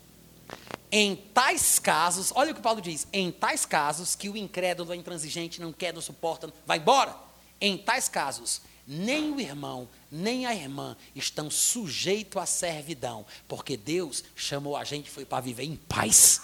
[0.91, 4.97] Em tais casos, olha o que Paulo diz: em tais casos que o incrédulo é
[4.97, 7.15] intransigente, não quer, não suporta, vai embora.
[7.61, 14.23] Em tais casos, nem o irmão, nem a irmã estão sujeitos à servidão, porque Deus
[14.37, 16.43] chamou a gente foi para viver em paz.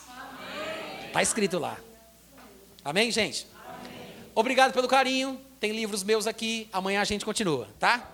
[1.06, 1.78] Está escrito lá.
[2.84, 3.46] Amém, gente?
[3.54, 4.14] Amém.
[4.34, 5.40] Obrigado pelo carinho.
[5.60, 6.68] Tem livros meus aqui.
[6.72, 8.10] Amanhã a gente continua, tá?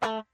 [0.00, 0.24] Amém.